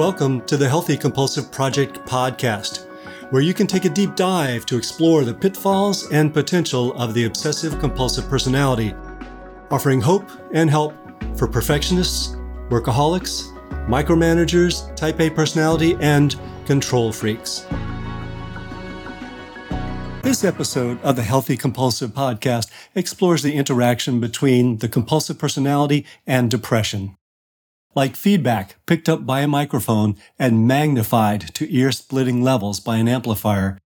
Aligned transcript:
Welcome 0.00 0.40
to 0.46 0.56
the 0.56 0.66
Healthy 0.66 0.96
Compulsive 0.96 1.52
Project 1.52 1.96
podcast, 2.06 2.86
where 3.30 3.42
you 3.42 3.52
can 3.52 3.66
take 3.66 3.84
a 3.84 3.90
deep 3.90 4.16
dive 4.16 4.64
to 4.64 4.78
explore 4.78 5.24
the 5.24 5.34
pitfalls 5.34 6.10
and 6.10 6.32
potential 6.32 6.94
of 6.94 7.12
the 7.12 7.26
obsessive 7.26 7.78
compulsive 7.80 8.26
personality, 8.26 8.94
offering 9.70 10.00
hope 10.00 10.26
and 10.54 10.70
help 10.70 10.94
for 11.36 11.46
perfectionists, 11.46 12.34
workaholics, 12.70 13.54
micromanagers, 13.88 14.96
type 14.96 15.20
A 15.20 15.28
personality, 15.28 15.98
and 16.00 16.34
control 16.64 17.12
freaks. 17.12 17.66
This 20.22 20.44
episode 20.44 20.98
of 21.02 21.16
the 21.16 21.22
Healthy 21.22 21.58
Compulsive 21.58 22.12
Podcast 22.12 22.70
explores 22.94 23.42
the 23.42 23.52
interaction 23.52 24.18
between 24.18 24.78
the 24.78 24.88
compulsive 24.88 25.38
personality 25.38 26.06
and 26.26 26.50
depression 26.50 27.18
like 27.94 28.16
feedback 28.16 28.76
picked 28.86 29.08
up 29.08 29.26
by 29.26 29.40
a 29.40 29.48
microphone 29.48 30.16
and 30.38 30.66
magnified 30.66 31.54
to 31.54 31.74
ear 31.74 31.92
splitting 31.92 32.42
levels 32.42 32.80
by 32.80 32.96
an 32.96 33.08
amplifier, 33.08 33.78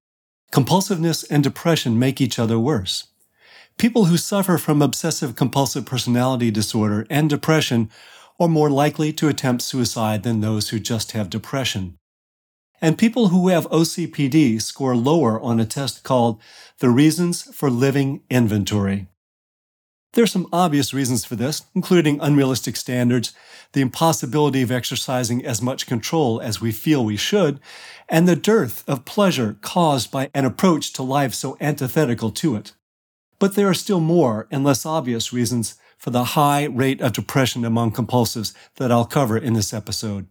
compulsiveness 0.51 1.25
and 1.29 1.43
depression 1.43 1.97
make 1.97 2.21
each 2.21 2.37
other 2.37 2.59
worse. 2.59 3.07
People 3.77 4.05
who 4.05 4.17
suffer 4.17 4.57
from 4.57 4.81
obsessive 4.81 5.35
compulsive 5.35 5.85
personality 5.85 6.49
disorder 6.51 7.05
and 7.09 7.29
depression 7.29 7.89
are 8.39 8.47
more 8.47 8.69
likely 8.69 9.11
to 9.13 9.27
attempt 9.27 9.63
suicide 9.63 10.23
than 10.23 10.41
those 10.41 10.69
who 10.69 10.79
just 10.79 11.11
have 11.11 11.29
depression. 11.29 11.97
And 12.81 12.97
people 12.97 13.29
who 13.29 13.47
have 13.47 13.69
OCPD 13.69 14.61
score 14.61 14.95
lower 14.95 15.39
on 15.39 15.59
a 15.59 15.65
test 15.65 16.03
called 16.03 16.41
the 16.79 16.89
Reasons 16.89 17.43
for 17.55 17.69
Living 17.69 18.21
Inventory. 18.29 19.07
There 20.15 20.23
are 20.23 20.27
some 20.27 20.47
obvious 20.53 20.93
reasons 20.93 21.25
for 21.25 21.35
this, 21.35 21.63
including 21.75 22.21
unrealistic 22.21 22.77
standards, 22.77 23.33
the 23.73 23.81
impossibility 23.81 24.61
of 24.61 24.71
exercising 24.71 25.45
as 25.45 25.61
much 25.61 25.87
control 25.87 26.39
as 26.39 26.61
we 26.61 26.71
feel 26.71 27.03
we 27.03 27.17
should, 27.17 27.59
and 28.07 28.25
the 28.25 28.37
dearth 28.37 28.85
of 28.87 29.03
pleasure 29.03 29.57
caused 29.59 30.11
by 30.11 30.29
an 30.33 30.45
approach 30.45 30.93
to 30.93 31.03
life 31.03 31.33
so 31.33 31.57
antithetical 31.59 32.31
to 32.31 32.55
it. 32.55 32.71
But 33.39 33.55
there 33.55 33.67
are 33.67 33.73
still 33.73 33.99
more 33.99 34.47
and 34.49 34.63
less 34.63 34.85
obvious 34.85 35.33
reasons 35.33 35.75
for 35.97 36.11
the 36.11 36.23
high 36.23 36.63
rate 36.63 37.01
of 37.01 37.11
depression 37.11 37.65
among 37.65 37.91
compulsives 37.91 38.53
that 38.77 38.93
I'll 38.93 39.03
cover 39.03 39.37
in 39.37 39.51
this 39.51 39.73
episode. 39.73 40.27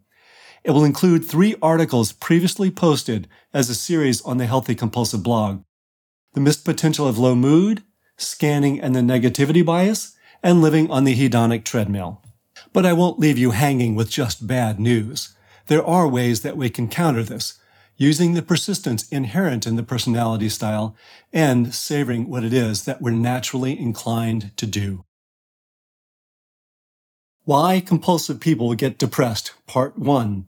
It 0.63 0.71
will 0.71 0.85
include 0.85 1.27
three 1.27 1.57
articles 1.61 2.13
previously 2.13 2.71
posted 2.71 3.29
as 3.53 3.69
a 3.69 3.75
series 3.75 4.23
on 4.23 4.39
the 4.39 4.47
Healthy 4.47 4.77
Compulsive 4.77 5.23
blog. 5.23 5.63
The 6.33 6.41
missed 6.41 6.65
potential 6.65 7.07
of 7.07 7.19
low 7.19 7.35
mood, 7.35 7.83
scanning 8.17 8.81
and 8.81 8.95
the 8.95 9.01
negativity 9.01 9.65
bias, 9.65 10.17
and 10.43 10.61
living 10.61 10.91
on 10.91 11.05
the 11.05 11.15
hedonic 11.15 11.65
treadmill. 11.65 12.23
But 12.73 12.87
I 12.87 12.93
won't 12.93 13.19
leave 13.19 13.39
you 13.39 13.53
hanging 13.53 13.95
with 13.95 14.11
just 14.11 14.47
bad 14.47 14.79
news. 14.79 15.35
There 15.67 15.85
are 15.85 16.07
ways 16.07 16.43
that 16.43 16.57
we 16.57 16.69
can 16.71 16.89
counter 16.89 17.23
this, 17.23 17.59
using 17.97 18.35
the 18.35 18.43
persistence 18.43 19.09
inherent 19.09 19.67
in 19.67 19.77
the 19.77 19.83
personality 19.83 20.49
style 20.49 20.97
and 21.33 21.75
savoring 21.75 22.29
what 22.29 22.45
it 22.45 22.53
is 22.53 22.85
that 22.85 23.01
we're 23.01 23.13
naturally 23.13 23.79
inclined 23.79 24.57
to 24.57 24.67
do. 24.67 25.05
Why 27.45 27.81
compulsive 27.81 28.41
people 28.41 28.75
get 28.75 28.99
depressed, 28.99 29.53
part 29.67 29.99
one. 29.99 30.47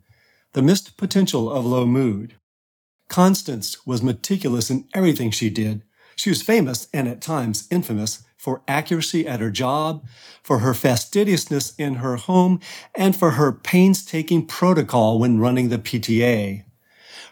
The 0.54 0.62
missed 0.62 0.96
potential 0.96 1.50
of 1.50 1.66
low 1.66 1.86
mood. 1.86 2.36
Constance 3.08 3.86
was 3.86 4.02
meticulous 4.02 4.70
in 4.70 4.88
everything 4.94 5.30
she 5.30 5.50
did, 5.50 5.82
she 6.16 6.30
was 6.30 6.42
famous 6.42 6.88
and 6.92 7.06
at 7.06 7.20
times 7.20 7.68
infamous 7.70 8.24
for 8.36 8.62
accuracy 8.68 9.26
at 9.26 9.40
her 9.40 9.50
job, 9.50 10.04
for 10.42 10.60
her 10.60 10.74
fastidiousness 10.74 11.74
in 11.76 11.96
her 11.96 12.16
home, 12.16 12.60
and 12.94 13.16
for 13.16 13.32
her 13.32 13.52
painstaking 13.52 14.46
protocol 14.46 15.18
when 15.18 15.40
running 15.40 15.68
the 15.68 15.78
PTA. 15.78 16.64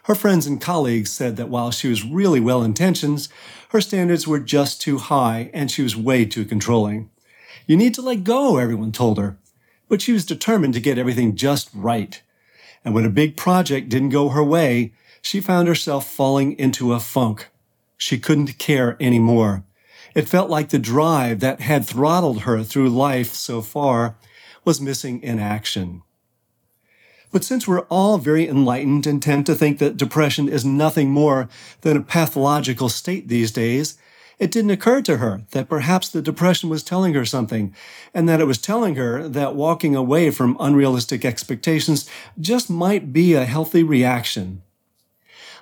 Her 0.03 0.15
friends 0.15 0.45
and 0.45 0.61
colleagues 0.61 1.11
said 1.11 1.35
that 1.37 1.49
while 1.49 1.71
she 1.71 1.87
was 1.87 2.05
really 2.05 2.39
well 2.39 2.61
intentioned, 2.63 3.27
her 3.69 3.81
standards 3.81 4.27
were 4.27 4.39
just 4.39 4.79
too 4.79 4.97
high 4.97 5.49
and 5.53 5.71
she 5.71 5.81
was 5.81 5.95
way 5.95 6.25
too 6.25 6.45
controlling. 6.45 7.09
You 7.65 7.75
need 7.75 7.95
to 7.95 8.01
let 8.01 8.23
go, 8.23 8.57
everyone 8.57 8.91
told 8.91 9.17
her. 9.17 9.37
But 9.89 10.01
she 10.01 10.11
was 10.11 10.25
determined 10.25 10.75
to 10.75 10.79
get 10.79 10.97
everything 10.97 11.35
just 11.35 11.69
right. 11.73 12.21
And 12.83 12.93
when 12.93 13.05
a 13.05 13.09
big 13.09 13.35
project 13.35 13.89
didn't 13.89 14.09
go 14.09 14.29
her 14.29 14.43
way, 14.43 14.93
she 15.21 15.41
found 15.41 15.67
herself 15.67 16.07
falling 16.07 16.57
into 16.59 16.93
a 16.93 16.99
funk. 16.99 17.49
She 17.97 18.19
couldn't 18.19 18.57
care 18.57 18.97
anymore. 18.99 19.63
It 20.13 20.29
felt 20.29 20.49
like 20.49 20.69
the 20.69 20.79
drive 20.79 21.39
that 21.41 21.61
had 21.61 21.85
throttled 21.85 22.41
her 22.41 22.63
through 22.63 22.89
life 22.89 23.33
so 23.33 23.61
far 23.61 24.15
was 24.63 24.81
missing 24.81 25.21
in 25.21 25.39
action. 25.39 26.01
But 27.31 27.43
since 27.43 27.67
we're 27.67 27.81
all 27.81 28.17
very 28.17 28.47
enlightened 28.47 29.05
and 29.05 29.21
tend 29.21 29.45
to 29.47 29.55
think 29.55 29.79
that 29.79 29.97
depression 29.97 30.47
is 30.47 30.63
nothing 30.63 31.09
more 31.09 31.49
than 31.81 31.97
a 31.97 32.01
pathological 32.01 32.87
state 32.87 33.27
these 33.27 33.51
days, 33.51 33.97
it 34.39 34.51
didn't 34.51 34.71
occur 34.71 35.01
to 35.01 35.17
her 35.17 35.41
that 35.51 35.69
perhaps 35.69 36.09
the 36.09 36.21
depression 36.21 36.69
was 36.69 36.83
telling 36.83 37.13
her 37.13 37.25
something, 37.25 37.73
and 38.13 38.27
that 38.27 38.41
it 38.41 38.45
was 38.45 38.57
telling 38.57 38.95
her 38.95 39.27
that 39.27 39.55
walking 39.55 39.95
away 39.95 40.29
from 40.29 40.57
unrealistic 40.59 41.23
expectations 41.23 42.09
just 42.39 42.69
might 42.69 43.13
be 43.13 43.33
a 43.33 43.45
healthy 43.45 43.83
reaction. 43.83 44.61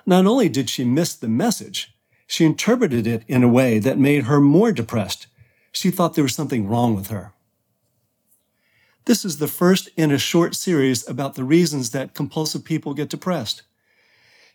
Not 0.06 0.26
only 0.26 0.48
did 0.48 0.68
she 0.68 0.84
miss 0.84 1.14
the 1.14 1.28
message, 1.28 1.93
she 2.26 2.44
interpreted 2.44 3.06
it 3.06 3.22
in 3.28 3.42
a 3.42 3.48
way 3.48 3.78
that 3.78 3.98
made 3.98 4.24
her 4.24 4.40
more 4.40 4.72
depressed. 4.72 5.26
She 5.72 5.90
thought 5.90 6.14
there 6.14 6.24
was 6.24 6.34
something 6.34 6.68
wrong 6.68 6.94
with 6.94 7.08
her. 7.08 7.32
This 9.06 9.24
is 9.24 9.38
the 9.38 9.48
first 9.48 9.90
in 9.96 10.10
a 10.10 10.18
short 10.18 10.54
series 10.54 11.06
about 11.08 11.34
the 11.34 11.44
reasons 11.44 11.90
that 11.90 12.14
compulsive 12.14 12.64
people 12.64 12.94
get 12.94 13.10
depressed. 13.10 13.62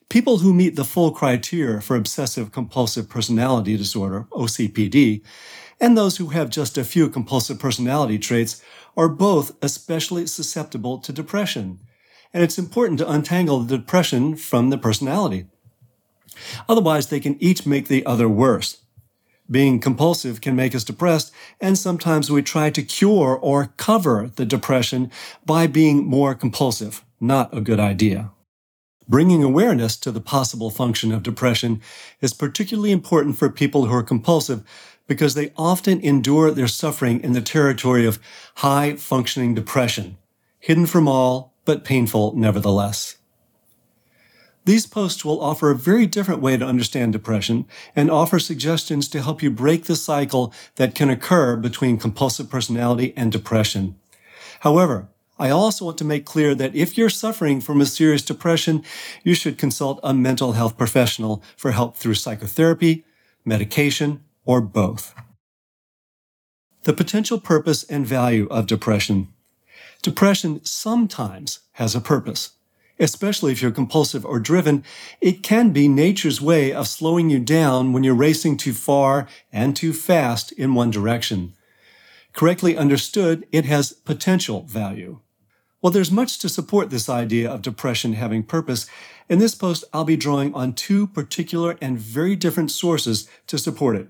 People 0.09 0.39
who 0.39 0.55
meet 0.55 0.75
the 0.75 0.83
full 0.83 1.11
criteria 1.11 1.81
for 1.81 1.95
obsessive 1.95 2.51
compulsive 2.51 3.07
personality 3.07 3.77
disorder, 3.77 4.25
OCPD, 4.31 5.21
and 5.79 5.95
those 5.95 6.17
who 6.17 6.29
have 6.29 6.49
just 6.49 6.79
a 6.79 6.83
few 6.83 7.09
compulsive 7.09 7.59
personality 7.59 8.17
traits 8.17 8.61
are 8.97 9.07
both 9.07 9.55
especially 9.61 10.25
susceptible 10.25 10.97
to 10.97 11.13
depression. 11.13 11.79
And 12.33 12.41
it's 12.41 12.57
important 12.57 12.97
to 12.99 13.09
untangle 13.09 13.59
the 13.59 13.77
depression 13.77 14.35
from 14.35 14.71
the 14.71 14.79
personality. 14.79 15.45
Otherwise, 16.67 17.07
they 17.07 17.19
can 17.19 17.41
each 17.41 17.65
make 17.65 17.87
the 17.87 18.05
other 18.05 18.29
worse. 18.29 18.77
Being 19.51 19.79
compulsive 19.79 20.41
can 20.41 20.55
make 20.55 20.75
us 20.75 20.83
depressed, 20.83 21.31
and 21.59 21.77
sometimes 21.77 22.29
we 22.29 22.41
try 22.43 22.69
to 22.69 22.83
cure 22.83 23.37
or 23.41 23.73
cover 23.77 24.31
the 24.35 24.45
depression 24.45 25.11
by 25.45 25.65
being 25.65 26.05
more 26.05 26.35
compulsive. 26.35 27.03
Not 27.19 27.55
a 27.55 27.61
good 27.61 27.79
idea. 27.79 28.31
Bringing 29.07 29.43
awareness 29.43 29.97
to 29.97 30.11
the 30.11 30.21
possible 30.21 30.69
function 30.69 31.11
of 31.11 31.23
depression 31.23 31.81
is 32.21 32.31
particularly 32.31 32.91
important 32.91 33.39
for 33.39 33.49
people 33.49 33.87
who 33.87 33.95
are 33.95 34.03
compulsive 34.03 34.63
because 35.07 35.33
they 35.33 35.51
often 35.57 35.99
endure 36.01 36.51
their 36.51 36.67
suffering 36.67 37.19
in 37.23 37.33
the 37.33 37.41
territory 37.41 38.05
of 38.05 38.19
high 38.57 38.95
functioning 38.95 39.55
depression, 39.55 40.17
hidden 40.59 40.85
from 40.85 41.07
all, 41.07 41.55
but 41.65 41.83
painful 41.83 42.35
nevertheless. 42.35 43.18
These 44.69 44.85
posts 44.85 45.25
will 45.25 45.41
offer 45.41 45.71
a 45.71 45.75
very 45.75 46.05
different 46.05 46.43
way 46.43 46.55
to 46.55 46.63
understand 46.63 47.13
depression 47.13 47.65
and 47.95 48.11
offer 48.11 48.37
suggestions 48.37 49.07
to 49.07 49.19
help 49.19 49.41
you 49.41 49.49
break 49.49 49.85
the 49.85 49.95
cycle 49.95 50.53
that 50.75 50.93
can 50.93 51.09
occur 51.09 51.55
between 51.55 51.97
compulsive 51.97 52.51
personality 52.51 53.11
and 53.17 53.31
depression. 53.31 53.95
However, 54.59 55.09
I 55.39 55.49
also 55.49 55.85
want 55.85 55.97
to 55.97 56.05
make 56.05 56.23
clear 56.23 56.53
that 56.53 56.75
if 56.75 56.99
you're 56.99 57.09
suffering 57.09 57.61
from 57.61 57.81
a 57.81 57.87
serious 57.87 58.21
depression, 58.21 58.83
you 59.23 59.33
should 59.33 59.57
consult 59.57 59.99
a 60.03 60.13
mental 60.13 60.51
health 60.51 60.77
professional 60.77 61.41
for 61.57 61.71
help 61.71 61.97
through 61.97 62.13
psychotherapy, 62.13 63.03
medication, 63.43 64.23
or 64.45 64.61
both. 64.61 65.15
The 66.83 66.93
potential 66.93 67.39
purpose 67.39 67.85
and 67.85 68.05
value 68.05 68.47
of 68.51 68.67
depression. 68.67 69.29
Depression 70.03 70.63
sometimes 70.63 71.61
has 71.71 71.95
a 71.95 72.01
purpose 72.01 72.51
especially 72.99 73.51
if 73.51 73.61
you're 73.61 73.71
compulsive 73.71 74.25
or 74.25 74.39
driven, 74.39 74.83
it 75.21 75.41
can 75.43 75.71
be 75.71 75.87
nature's 75.87 76.41
way 76.41 76.73
of 76.73 76.87
slowing 76.87 77.29
you 77.29 77.39
down 77.39 77.93
when 77.93 78.03
you're 78.03 78.13
racing 78.13 78.57
too 78.57 78.73
far 78.73 79.27
and 79.51 79.75
too 79.75 79.93
fast 79.93 80.51
in 80.53 80.75
one 80.75 80.91
direction. 80.91 81.53
Correctly 82.33 82.77
understood, 82.77 83.47
it 83.51 83.65
has 83.65 83.93
potential 83.93 84.63
value. 84.63 85.19
Well, 85.81 85.91
there's 85.91 86.11
much 86.11 86.39
to 86.39 86.49
support 86.49 86.89
this 86.89 87.07
idea 87.07 87.49
of 87.49 87.61
depression 87.61 88.13
having 88.13 88.43
purpose. 88.43 88.85
In 89.29 89.39
this 89.39 89.55
post, 89.55 89.85
I'll 89.93 90.03
be 90.03 90.17
drawing 90.17 90.53
on 90.53 90.73
two 90.73 91.07
particular 91.07 91.77
and 91.81 91.97
very 91.97 92.35
different 92.35 92.71
sources 92.71 93.29
to 93.47 93.57
support 93.57 93.95
it 93.95 94.09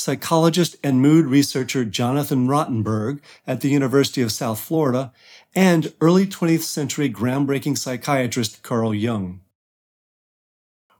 psychologist 0.00 0.76
and 0.82 1.02
mood 1.02 1.26
researcher 1.26 1.84
Jonathan 1.84 2.48
Rottenberg 2.48 3.20
at 3.46 3.60
the 3.60 3.68
University 3.68 4.22
of 4.22 4.32
South 4.32 4.58
Florida, 4.58 5.12
and 5.54 5.92
early 6.00 6.26
20th 6.26 6.62
century 6.62 7.10
groundbreaking 7.10 7.76
psychiatrist 7.76 8.62
Carl 8.62 8.94
Jung. 8.94 9.40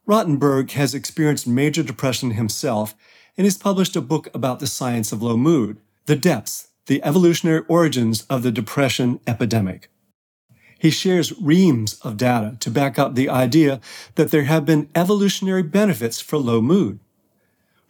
Rottenberg 0.07 0.73
has 0.73 0.95
experienced 0.95 1.47
major 1.47 1.83
depression 1.83 2.33
himself 2.33 2.95
and 3.39 3.47
has 3.47 3.57
published 3.57 3.97
a 3.97 4.03
book 4.03 4.29
about 4.35 4.61
the 4.61 4.67
science 4.67 5.13
of 5.13 5.23
low 5.23 5.37
mood, 5.37 5.79
The 6.05 6.17
Depths, 6.17 6.69
the 6.85 7.03
Evolutionary 7.03 7.65
Origins 7.69 8.27
of 8.29 8.43
the 8.43 8.53
Depression 8.53 9.21
Epidemic. 9.27 9.89
He 10.79 10.91
shares 10.91 11.39
reams 11.41 11.99
of 12.01 12.19
data 12.19 12.57
to 12.61 12.71
back 12.71 12.99
up 12.99 13.15
the 13.15 13.31
idea 13.31 13.81
that 14.17 14.31
there 14.31 14.45
have 14.45 14.67
been 14.67 14.91
evolutionary 14.95 15.63
benefits 15.63 16.21
for 16.21 16.37
low 16.37 16.61
mood. 16.61 16.99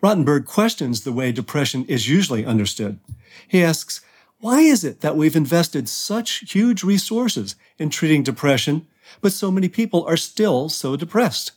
Rottenberg 0.02 0.47
questions 0.47 1.02
the 1.02 1.12
way 1.12 1.32
depression 1.32 1.85
is 1.87 2.08
usually 2.08 2.44
understood. 2.47 2.99
He 3.47 3.62
asks, 3.62 4.00
why 4.38 4.61
is 4.61 4.85
it 4.85 5.02
that 5.02 5.17
we've 5.17 5.37
invested 5.37 5.88
such 5.88 6.50
huge 6.50 6.82
resources 6.82 7.56
in 7.79 7.91
treating 7.91 8.23
depression, 8.23 8.87
but 9.20 9.32
so 9.32 9.50
many 9.50 9.69
people 9.69 10.05
are 10.06 10.17
still 10.17 10.70
so 10.70 10.97
depressed? 10.97 11.52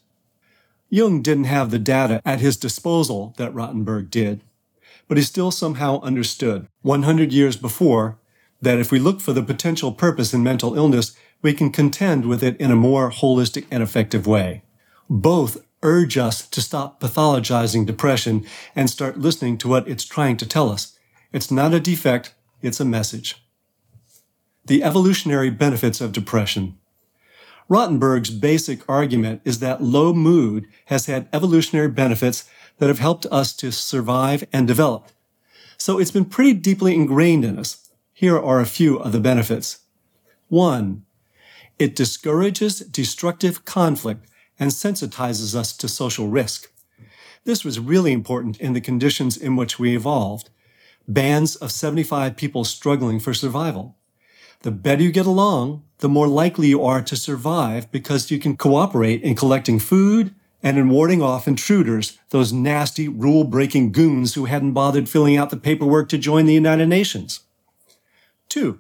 Jung 0.90 1.22
didn't 1.22 1.46
have 1.46 1.72
the 1.72 1.80
data 1.80 2.22
at 2.26 2.42
his 2.42 2.58
disposal 2.58 3.34
that 3.38 3.54
Rottenberg 3.54 4.10
did, 4.10 4.42
but 5.08 5.18
he 5.18 5.24
still 5.24 5.50
somehow 5.50 6.02
understood, 6.02 6.68
100 6.82 7.32
years 7.32 7.56
before, 7.56 8.18
that 8.62 8.80
if 8.80 8.92
we 8.92 9.00
look 9.00 9.22
for 9.22 9.34
the 9.34 9.42
potential 9.42 9.94
purpose 9.94 10.34
in 10.34 10.44
mental 10.44 10.76
illness, 10.76 11.16
we 11.42 11.54
can 11.54 11.72
contend 11.72 12.26
with 12.26 12.44
it 12.44 12.58
in 12.58 12.70
a 12.70 12.76
more 12.76 13.10
holistic 13.12 13.66
and 13.72 13.82
effective 13.82 14.28
way. 14.28 14.64
Both 15.10 15.63
urge 15.84 16.18
us 16.18 16.48
to 16.48 16.62
stop 16.62 17.00
pathologizing 17.00 17.86
depression 17.86 18.46
and 18.76 18.90
start 18.90 19.20
listening 19.20 19.58
to 19.60 19.68
what 19.68 19.88
it's 19.88 20.06
trying 20.06 20.38
to 20.38 20.48
tell 20.48 20.70
us. 20.70 20.98
It's 21.32 21.52
not 21.52 21.74
a 21.74 21.80
defect, 21.80 22.34
it's 22.62 22.80
a 22.80 22.86
message. 22.86 23.36
The 24.66 24.84
evolutionary 24.84 25.50
benefits 25.50 26.02
of 26.02 26.14
depression. 26.14 26.78
Rottenberg's 27.70 28.30
basic 28.30 28.88
argument 28.90 29.42
is 29.46 29.60
that 29.60 29.84
low 29.84 30.14
mood 30.14 30.66
has 30.86 31.06
had 31.06 31.28
evolutionary 31.32 31.90
benefits 31.90 32.50
that 32.78 32.88
have 32.88 33.00
helped 33.00 33.26
us 33.32 33.54
to 33.58 33.72
survive 33.72 34.46
and 34.52 34.68
develop. 34.68 35.10
So 35.78 36.00
it's 36.00 36.12
been 36.12 36.26
pretty 36.26 36.54
deeply 36.54 36.96
ingrained 36.96 37.46
in 37.46 37.60
us. 37.60 37.90
Here 38.14 38.40
are 38.40 38.60
a 38.60 38.66
few 38.66 38.98
of 38.98 39.12
the 39.12 39.20
benefits. 39.20 39.80
One, 40.48 41.04
it 41.80 41.96
discourages 41.96 42.80
destructive 42.80 43.66
conflict 43.66 44.28
and 44.64 44.72
sensitizes 44.72 45.56
us 45.56 45.76
to 45.76 45.90
social 45.90 46.30
risk. 46.30 46.72
This 47.44 47.66
was 47.66 47.82
really 47.82 48.14
important 48.14 48.62
in 48.62 48.72
the 48.72 48.80
conditions 48.80 49.36
in 49.36 49.58
which 49.58 49.78
we 49.78 49.94
evolved. 49.94 50.50
Bands 51.06 51.58
of 51.58 51.70
75 51.70 52.38
people 52.38 52.64
struggling 52.64 53.20
for 53.20 53.34
survival. 53.34 53.98
The 54.62 54.72
better 54.72 55.04
you 55.04 55.12
get 55.12 55.26
along, 55.26 55.84
the 55.98 56.08
more 56.08 56.30
likely 56.30 56.68
you 56.68 56.82
are 56.82 57.02
to 57.02 57.18
survive 57.18 57.92
because 57.92 58.32
you 58.32 58.40
can 58.40 58.56
cooperate 58.56 59.22
in 59.22 59.36
collecting 59.36 59.80
food 59.80 60.34
and 60.62 60.78
in 60.78 60.88
warding 60.88 61.22
off 61.22 61.46
intruders, 61.46 62.18
those 62.30 62.54
nasty 62.54 63.10
rule 63.10 63.44
breaking 63.44 63.92
goons 63.92 64.36
who 64.36 64.46
hadn't 64.46 64.72
bothered 64.72 65.10
filling 65.10 65.36
out 65.36 65.50
the 65.50 65.58
paperwork 65.58 66.08
to 66.08 66.18
join 66.18 66.46
the 66.46 66.54
United 66.54 66.88
Nations. 66.88 67.42
Two, 68.48 68.80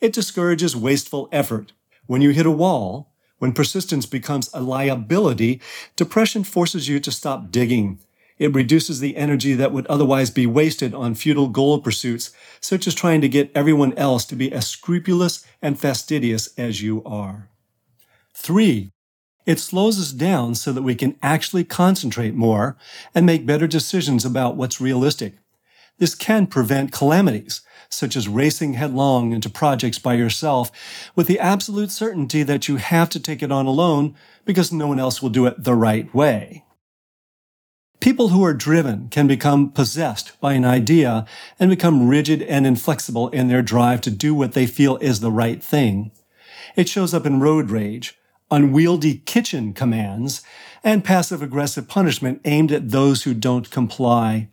it 0.00 0.12
discourages 0.12 0.74
wasteful 0.74 1.28
effort. 1.30 1.72
When 2.06 2.20
you 2.20 2.30
hit 2.30 2.46
a 2.46 2.50
wall, 2.50 3.09
when 3.40 3.52
persistence 3.52 4.06
becomes 4.06 4.50
a 4.54 4.60
liability, 4.60 5.60
depression 5.96 6.44
forces 6.44 6.88
you 6.88 7.00
to 7.00 7.10
stop 7.10 7.50
digging. 7.50 7.98
It 8.38 8.54
reduces 8.54 9.00
the 9.00 9.16
energy 9.16 9.54
that 9.54 9.72
would 9.72 9.86
otherwise 9.88 10.30
be 10.30 10.46
wasted 10.46 10.94
on 10.94 11.14
futile 11.14 11.48
goal 11.48 11.80
pursuits, 11.80 12.30
such 12.60 12.86
as 12.86 12.94
trying 12.94 13.20
to 13.22 13.28
get 13.28 13.50
everyone 13.54 13.94
else 13.94 14.24
to 14.26 14.36
be 14.36 14.52
as 14.52 14.66
scrupulous 14.66 15.44
and 15.60 15.78
fastidious 15.78 16.50
as 16.56 16.82
you 16.82 17.02
are. 17.04 17.48
Three, 18.34 18.90
it 19.46 19.58
slows 19.58 19.98
us 19.98 20.12
down 20.12 20.54
so 20.54 20.72
that 20.72 20.82
we 20.82 20.94
can 20.94 21.16
actually 21.22 21.64
concentrate 21.64 22.34
more 22.34 22.76
and 23.14 23.24
make 23.24 23.46
better 23.46 23.66
decisions 23.66 24.24
about 24.24 24.56
what's 24.56 24.80
realistic. 24.80 25.34
This 25.98 26.14
can 26.14 26.46
prevent 26.46 26.92
calamities, 26.92 27.62
such 27.90 28.16
as 28.16 28.28
racing 28.28 28.74
headlong 28.74 29.32
into 29.32 29.50
projects 29.50 29.98
by 29.98 30.14
yourself 30.14 30.70
with 31.16 31.26
the 31.26 31.40
absolute 31.40 31.90
certainty 31.90 32.42
that 32.42 32.68
you 32.68 32.76
have 32.76 33.10
to 33.10 33.20
take 33.20 33.42
it 33.42 33.52
on 33.52 33.66
alone 33.66 34.14
because 34.44 34.72
no 34.72 34.86
one 34.86 35.00
else 35.00 35.20
will 35.20 35.28
do 35.28 35.46
it 35.46 35.64
the 35.64 35.74
right 35.74 36.12
way. 36.14 36.64
People 38.00 38.28
who 38.28 38.42
are 38.42 38.54
driven 38.54 39.08
can 39.10 39.26
become 39.26 39.70
possessed 39.70 40.40
by 40.40 40.54
an 40.54 40.64
idea 40.64 41.26
and 41.58 41.68
become 41.68 42.08
rigid 42.08 42.40
and 42.42 42.66
inflexible 42.66 43.28
in 43.28 43.48
their 43.48 43.60
drive 43.60 44.00
to 44.02 44.10
do 44.10 44.34
what 44.34 44.52
they 44.52 44.66
feel 44.66 44.96
is 44.98 45.20
the 45.20 45.30
right 45.30 45.62
thing. 45.62 46.10
It 46.76 46.88
shows 46.88 47.12
up 47.12 47.26
in 47.26 47.40
road 47.40 47.70
rage, 47.70 48.16
unwieldy 48.50 49.18
kitchen 49.18 49.74
commands, 49.74 50.42
and 50.82 51.04
passive 51.04 51.42
aggressive 51.42 51.88
punishment 51.88 52.40
aimed 52.46 52.72
at 52.72 52.90
those 52.90 53.24
who 53.24 53.34
don't 53.34 53.70
comply. 53.70 54.48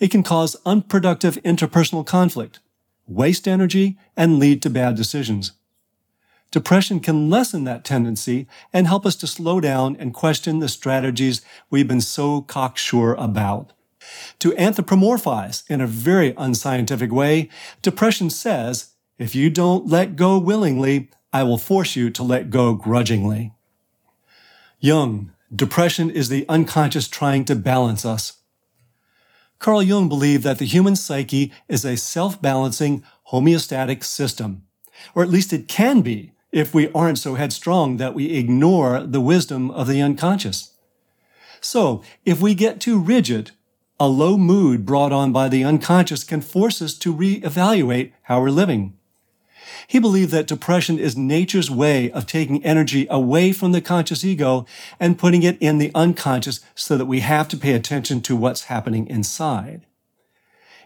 It 0.00 0.10
can 0.10 0.22
cause 0.22 0.56
unproductive 0.64 1.36
interpersonal 1.44 2.06
conflict, 2.06 2.58
waste 3.06 3.46
energy, 3.46 3.98
and 4.16 4.38
lead 4.38 4.62
to 4.62 4.70
bad 4.70 4.96
decisions. 4.96 5.52
Depression 6.50 6.98
can 6.98 7.30
lessen 7.30 7.64
that 7.64 7.84
tendency 7.84 8.48
and 8.72 8.86
help 8.86 9.06
us 9.06 9.14
to 9.16 9.26
slow 9.26 9.60
down 9.60 9.96
and 10.00 10.14
question 10.14 10.58
the 10.58 10.68
strategies 10.68 11.42
we've 11.70 11.86
been 11.86 12.00
so 12.00 12.40
cocksure 12.40 13.14
about. 13.14 13.72
To 14.40 14.52
anthropomorphize 14.52 15.62
in 15.70 15.80
a 15.80 15.86
very 15.86 16.34
unscientific 16.36 17.12
way, 17.12 17.50
depression 17.82 18.30
says, 18.30 18.94
if 19.18 19.34
you 19.34 19.50
don't 19.50 19.86
let 19.86 20.16
go 20.16 20.38
willingly, 20.38 21.10
I 21.32 21.42
will 21.42 21.58
force 21.58 21.94
you 21.94 22.10
to 22.10 22.22
let 22.22 22.48
go 22.48 22.72
grudgingly. 22.72 23.52
Jung, 24.80 25.32
depression 25.54 26.10
is 26.10 26.30
the 26.30 26.46
unconscious 26.48 27.06
trying 27.06 27.44
to 27.44 27.54
balance 27.54 28.04
us. 28.06 28.39
Carl 29.60 29.82
Jung 29.82 30.08
believed 30.08 30.42
that 30.42 30.58
the 30.58 30.64
human 30.64 30.96
psyche 30.96 31.52
is 31.68 31.84
a 31.84 31.96
self-balancing 31.96 33.04
homeostatic 33.30 34.02
system, 34.02 34.62
or 35.14 35.22
at 35.22 35.28
least 35.28 35.52
it 35.52 35.68
can 35.68 36.00
be 36.00 36.32
if 36.50 36.74
we 36.74 36.90
aren't 36.92 37.18
so 37.18 37.34
headstrong 37.34 37.98
that 37.98 38.14
we 38.14 38.36
ignore 38.36 39.02
the 39.02 39.20
wisdom 39.20 39.70
of 39.70 39.86
the 39.86 40.00
unconscious. 40.00 40.72
So, 41.60 42.02
if 42.24 42.40
we 42.40 42.54
get 42.54 42.80
too 42.80 42.98
rigid, 42.98 43.50
a 44.00 44.08
low 44.08 44.38
mood 44.38 44.86
brought 44.86 45.12
on 45.12 45.30
by 45.30 45.50
the 45.50 45.62
unconscious 45.62 46.24
can 46.24 46.40
force 46.40 46.80
us 46.80 46.94
to 46.94 47.14
reevaluate 47.14 48.12
how 48.22 48.40
we're 48.40 48.48
living. 48.48 48.94
He 49.90 49.98
believed 49.98 50.30
that 50.30 50.46
depression 50.46 51.00
is 51.00 51.16
nature's 51.16 51.68
way 51.68 52.12
of 52.12 52.24
taking 52.24 52.64
energy 52.64 53.08
away 53.10 53.50
from 53.50 53.72
the 53.72 53.80
conscious 53.80 54.22
ego 54.24 54.64
and 55.00 55.18
putting 55.18 55.42
it 55.42 55.58
in 55.58 55.78
the 55.78 55.90
unconscious 55.96 56.60
so 56.76 56.96
that 56.96 57.06
we 57.06 57.18
have 57.20 57.48
to 57.48 57.56
pay 57.56 57.72
attention 57.72 58.20
to 58.20 58.36
what's 58.36 58.66
happening 58.66 59.08
inside. 59.08 59.86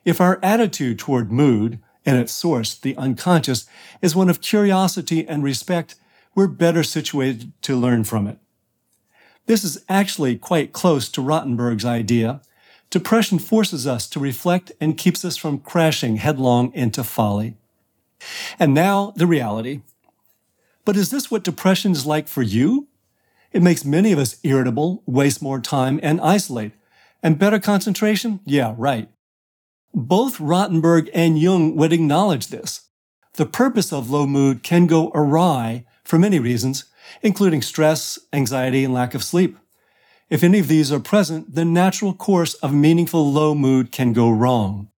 If 0.06 0.22
our 0.22 0.40
attitude 0.42 0.98
toward 0.98 1.30
mood, 1.30 1.80
and 2.06 2.16
its 2.16 2.32
source, 2.32 2.74
the 2.74 2.96
unconscious, 2.96 3.66
is 4.00 4.16
one 4.16 4.30
of 4.30 4.40
curiosity 4.40 5.28
and 5.28 5.44
respect, 5.44 5.96
we're 6.34 6.46
better 6.46 6.82
situated 6.82 7.52
to 7.60 7.76
learn 7.76 8.04
from 8.04 8.26
it. 8.26 8.38
This 9.44 9.64
is 9.64 9.84
actually 9.86 10.38
quite 10.38 10.72
close 10.72 11.10
to 11.10 11.20
Rottenberg's 11.20 11.84
idea. 11.84 12.40
Depression 12.88 13.38
forces 13.38 13.86
us 13.86 14.08
to 14.08 14.18
reflect 14.18 14.72
and 14.80 14.96
keeps 14.96 15.26
us 15.26 15.36
from 15.36 15.58
crashing 15.58 16.16
headlong 16.16 16.72
into 16.72 17.04
folly. 17.04 17.58
And 18.58 18.74
now 18.74 19.12
the 19.16 19.26
reality. 19.26 19.82
But 20.84 20.96
is 20.96 21.10
this 21.10 21.30
what 21.30 21.44
depression 21.44 21.92
is 21.92 22.06
like 22.06 22.28
for 22.28 22.42
you? 22.42 22.88
It 23.52 23.62
makes 23.62 23.84
many 23.84 24.12
of 24.12 24.18
us 24.18 24.36
irritable, 24.42 25.02
waste 25.06 25.40
more 25.40 25.60
time, 25.60 26.00
and 26.02 26.20
isolate. 26.20 26.72
And 27.22 27.38
better 27.38 27.58
concentration? 27.58 28.40
Yeah, 28.44 28.74
right. 28.76 29.08
Both 29.94 30.38
Rottenberg 30.38 31.08
and 31.14 31.38
Jung 31.38 31.76
would 31.76 31.92
acknowledge 31.92 32.48
this. 32.48 32.88
The 33.34 33.46
purpose 33.46 33.92
of 33.92 34.10
low 34.10 34.26
mood 34.26 34.62
can 34.62 34.86
go 34.86 35.10
awry 35.14 35.86
for 36.04 36.18
many 36.18 36.38
reasons, 36.38 36.84
including 37.22 37.62
stress, 37.62 38.18
anxiety, 38.32 38.84
and 38.84 38.92
lack 38.92 39.14
of 39.14 39.24
sleep. 39.24 39.56
If 40.28 40.42
any 40.42 40.58
of 40.58 40.68
these 40.68 40.90
are 40.90 41.00
present, 41.00 41.54
the 41.54 41.64
natural 41.64 42.14
course 42.14 42.54
of 42.54 42.74
meaningful 42.74 43.30
low 43.30 43.54
mood 43.54 43.92
can 43.92 44.12
go 44.12 44.30
wrong. 44.30 44.90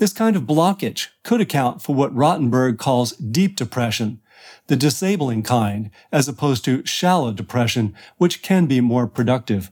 This 0.00 0.14
kind 0.14 0.34
of 0.34 0.44
blockage 0.44 1.08
could 1.24 1.42
account 1.42 1.82
for 1.82 1.94
what 1.94 2.14
Rottenberg 2.14 2.78
calls 2.78 3.12
deep 3.12 3.54
depression, 3.54 4.22
the 4.66 4.74
disabling 4.74 5.42
kind, 5.42 5.90
as 6.10 6.26
opposed 6.26 6.64
to 6.64 6.86
shallow 6.86 7.34
depression, 7.34 7.94
which 8.16 8.40
can 8.40 8.64
be 8.64 8.80
more 8.80 9.06
productive. 9.06 9.70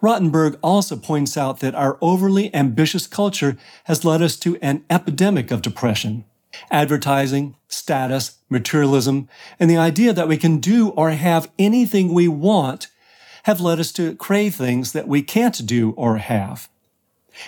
Rottenberg 0.00 0.56
also 0.62 0.96
points 0.96 1.36
out 1.36 1.58
that 1.58 1.74
our 1.74 1.98
overly 2.00 2.54
ambitious 2.54 3.08
culture 3.08 3.56
has 3.86 4.04
led 4.04 4.22
us 4.22 4.36
to 4.36 4.56
an 4.62 4.84
epidemic 4.88 5.50
of 5.50 5.62
depression. 5.62 6.24
Advertising, 6.70 7.56
status, 7.66 8.38
materialism, 8.48 9.28
and 9.58 9.68
the 9.68 9.76
idea 9.76 10.12
that 10.12 10.28
we 10.28 10.36
can 10.36 10.58
do 10.58 10.90
or 10.90 11.10
have 11.10 11.50
anything 11.58 12.14
we 12.14 12.28
want 12.28 12.86
have 13.42 13.60
led 13.60 13.80
us 13.80 13.90
to 13.90 14.14
crave 14.14 14.54
things 14.54 14.92
that 14.92 15.08
we 15.08 15.22
can't 15.22 15.66
do 15.66 15.90
or 15.96 16.18
have. 16.18 16.68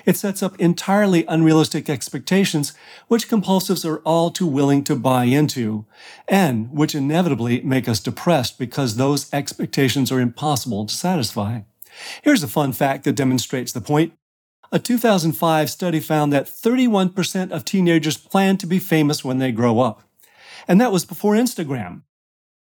It 0.05 0.17
sets 0.17 0.43
up 0.43 0.59
entirely 0.61 1.25
unrealistic 1.27 1.89
expectations, 1.91 2.73
which 3.09 3.29
compulsives 3.29 3.89
are 3.89 3.99
all 3.99 4.31
too 4.31 4.47
willing 4.47 4.85
to 4.85 4.97
buy 4.97 5.25
into, 5.25 5.85
and 6.29 6.71
which 6.73 6.95
inevitably 6.95 7.61
make 7.63 7.89
us 7.89 8.01
depressed 8.01 8.59
because 8.59 8.97
those 8.97 9.33
expectations 9.33 10.11
are 10.13 10.21
impossible 10.21 10.87
to 10.87 10.95
satisfy. 10.95 11.61
Here's 12.23 12.43
a 12.43 12.49
fun 12.49 12.73
fact 12.73 13.05
that 13.05 13.17
demonstrates 13.17 13.73
the 13.73 13.81
point. 13.81 14.15
A 14.71 14.79
2005 14.79 15.71
study 15.71 16.01
found 16.01 16.33
that 16.33 16.47
31% 16.47 17.51
of 17.51 17.65
teenagers 17.65 18.17
plan 18.17 18.57
to 18.57 18.67
be 18.67 18.79
famous 18.79 19.23
when 19.23 19.39
they 19.39 19.53
grow 19.53 19.81
up. 19.81 20.03
And 20.67 20.81
that 20.81 20.93
was 20.93 21.05
before 21.05 21.35
Instagram. 21.35 22.03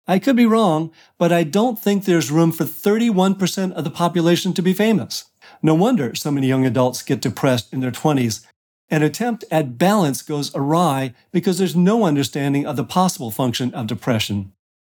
I 0.06 0.18
could 0.18 0.36
be 0.36 0.46
wrong, 0.46 0.90
but 1.18 1.32
I 1.32 1.42
don't 1.42 1.78
think 1.78 2.04
there's 2.04 2.30
room 2.30 2.52
for 2.52 2.64
31% 2.64 3.72
of 3.72 3.84
the 3.84 3.90
population 3.90 4.54
to 4.54 4.62
be 4.62 4.72
famous. 4.72 5.26
No 5.62 5.74
wonder 5.74 6.14
so 6.14 6.30
many 6.30 6.46
young 6.46 6.64
adults 6.64 7.02
get 7.02 7.20
depressed 7.20 7.72
in 7.72 7.80
their 7.80 7.90
20s. 7.90 8.44
An 8.90 9.02
attempt 9.02 9.44
at 9.50 9.76
balance 9.76 10.22
goes 10.22 10.54
awry 10.54 11.14
because 11.30 11.58
there's 11.58 11.76
no 11.76 12.04
understanding 12.04 12.66
of 12.66 12.76
the 12.76 12.84
possible 12.84 13.30
function 13.30 13.74
of 13.74 13.86
depression. 13.86 14.52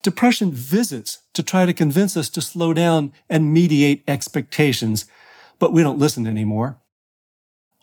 Depression 0.03 0.51
visits 0.51 1.19
to 1.33 1.43
try 1.43 1.65
to 1.65 1.73
convince 1.73 2.15
us 2.15 2.29
to 2.29 2.41
slow 2.41 2.73
down 2.73 3.11
and 3.29 3.53
mediate 3.53 4.03
expectations, 4.07 5.05
but 5.57 5.73
we 5.73 5.81
don't 5.81 5.99
listen 5.99 6.25
anymore. 6.25 6.79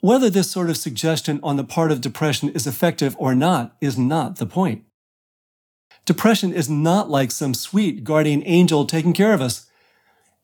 Whether 0.01 0.29
this 0.29 0.49
sort 0.49 0.69
of 0.69 0.77
suggestion 0.77 1.39
on 1.43 1.57
the 1.57 1.63
part 1.63 1.91
of 1.91 2.01
depression 2.01 2.49
is 2.49 2.65
effective 2.65 3.15
or 3.19 3.35
not 3.35 3.75
is 3.81 3.97
not 3.97 4.37
the 4.37 4.45
point. 4.45 4.83
Depression 6.05 6.53
is 6.53 6.69
not 6.69 7.09
like 7.09 7.31
some 7.31 7.53
sweet 7.53 8.03
guardian 8.03 8.41
angel 8.45 8.85
taking 8.85 9.13
care 9.13 9.33
of 9.33 9.41
us. 9.41 9.66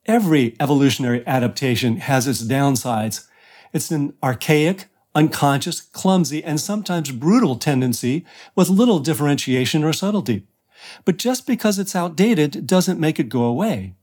Every 0.06 0.56
evolutionary 0.60 1.26
adaptation 1.26 1.98
has 1.98 2.28
its 2.28 2.44
downsides. 2.44 3.28
It's 3.72 3.92
an 3.92 4.14
archaic, 4.22 4.88
unconscious, 5.16 5.82
clumsy, 5.82 6.44
and 6.44 6.60
sometimes 6.60 7.12
brutal 7.12 7.56
tendency 7.56 8.26
with 8.56 8.70
little 8.70 9.00
differentiation 9.00 9.84
or 9.84 9.94
subtlety. 9.94 10.46
But 11.06 11.18
just 11.18 11.48
because 11.48 11.80
it's 11.80 11.96
outdated 11.96 12.68
doesn't 12.68 13.00
make 13.00 13.20
it 13.20 13.30
go 13.30 13.44
away. 13.44 13.96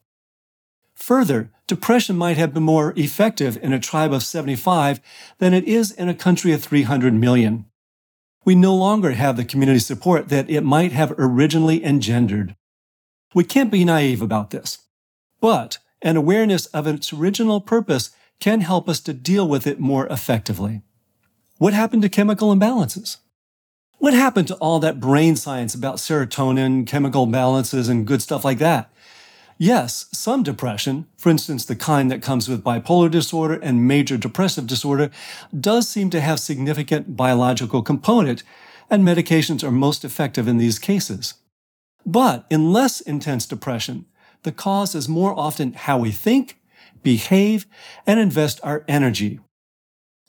Further, 0.95 1.50
depression 1.66 2.16
might 2.16 2.37
have 2.37 2.54
been 2.54 2.62
more 2.62 2.95
effective 2.97 3.59
in 3.62 3.73
a 3.73 3.78
tribe 3.78 4.12
of 4.12 4.23
75 4.23 5.00
than 5.38 5.54
it 5.54 5.64
is 5.64 5.90
in 5.90 6.09
a 6.09 6.14
country 6.14 6.52
of 6.52 6.62
300 6.62 7.12
million 7.14 7.66
we 8.45 8.54
no 8.54 8.75
longer 8.75 9.12
have 9.12 9.37
the 9.37 9.45
community 9.45 9.78
support 9.78 10.28
that 10.28 10.49
it 10.49 10.62
might 10.62 10.92
have 10.92 11.14
originally 11.19 11.85
engendered. 11.85 12.57
We 13.35 13.45
can't 13.45 13.71
be 13.71 13.85
naive 13.85 14.23
about 14.23 14.50
this, 14.50 14.78
but 15.40 15.78
an 16.02 16.16
awareness 16.16 16.66
of 16.66 16.87
its 16.87 17.12
original 17.12 17.61
purpose 17.61 18.11
can 18.40 18.62
help 18.62 18.88
us 18.88 19.00
to 19.00 19.12
deal 19.12 19.47
with 19.47 19.66
it 19.66 19.78
more 19.78 20.07
effectively. 20.07 20.83
What 21.59 21.75
happened 21.75 22.02
to 22.02 22.09
chemical 22.09 22.54
imbalances? 22.54 23.19
What 23.99 24.14
happened 24.14 24.49
to 24.49 24.54
all 24.57 24.80
that 24.80 24.99
brain 24.99 25.37
science 25.37 25.75
about 25.75 25.97
serotonin, 25.97 26.87
chemical 26.87 27.26
balances, 27.26 27.88
and 27.88 28.07
good 28.07 28.23
stuff 28.23 28.47
like 28.47 28.57
that? 28.59 28.90
Yes, 29.59 30.07
some 30.11 30.42
depression, 30.42 31.07
for 31.19 31.28
instance, 31.28 31.66
the 31.66 31.76
kind 31.76 32.11
that 32.11 32.23
comes 32.23 32.49
with 32.49 32.64
bipolar 32.64 33.11
disorder 33.11 33.61
and 33.62 33.87
major 33.87 34.16
depressive 34.16 34.66
disorder, 34.66 35.11
does 35.59 35.87
seem 35.87 36.09
to 36.11 36.21
have 36.23 36.40
significant 36.40 37.14
biological 37.14 37.83
component, 37.83 38.42
and 38.88 39.07
medications 39.07 39.62
are 39.62 39.71
most 39.71 40.02
effective 40.02 40.49
in 40.49 40.57
these 40.57 40.78
cases. 40.78 41.35
But 42.07 42.47
in 42.49 42.73
less 42.73 43.02
intense 43.02 43.45
depression, 43.45 44.07
the 44.42 44.52
cause 44.52 44.94
is 44.94 45.09
more 45.09 45.38
often 45.38 45.73
how 45.73 45.99
we 45.99 46.11
think, 46.11 46.59
behave, 47.02 47.66
and 48.06 48.20
invest 48.20 48.61
our 48.62 48.85
energy. 48.88 49.40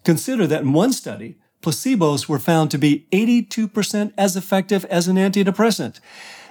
Consider 0.03 0.47
that 0.47 0.63
in 0.63 0.73
one 0.73 0.93
study, 0.93 1.37
placebos 1.61 2.27
were 2.27 2.39
found 2.39 2.71
to 2.71 2.77
be 2.77 3.07
82% 3.11 4.13
as 4.17 4.35
effective 4.35 4.85
as 4.85 5.07
an 5.07 5.15
antidepressant, 5.15 5.99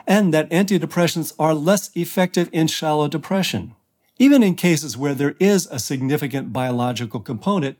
and 0.06 0.32
that 0.32 0.50
antidepressants 0.50 1.34
are 1.38 1.54
less 1.54 1.90
effective 1.94 2.48
in 2.52 2.66
shallow 2.66 3.08
depression. 3.08 3.74
Even 4.18 4.42
in 4.42 4.54
cases 4.54 4.96
where 4.96 5.14
there 5.14 5.34
is 5.40 5.66
a 5.66 5.78
significant 5.78 6.52
biological 6.52 7.20
component, 7.20 7.78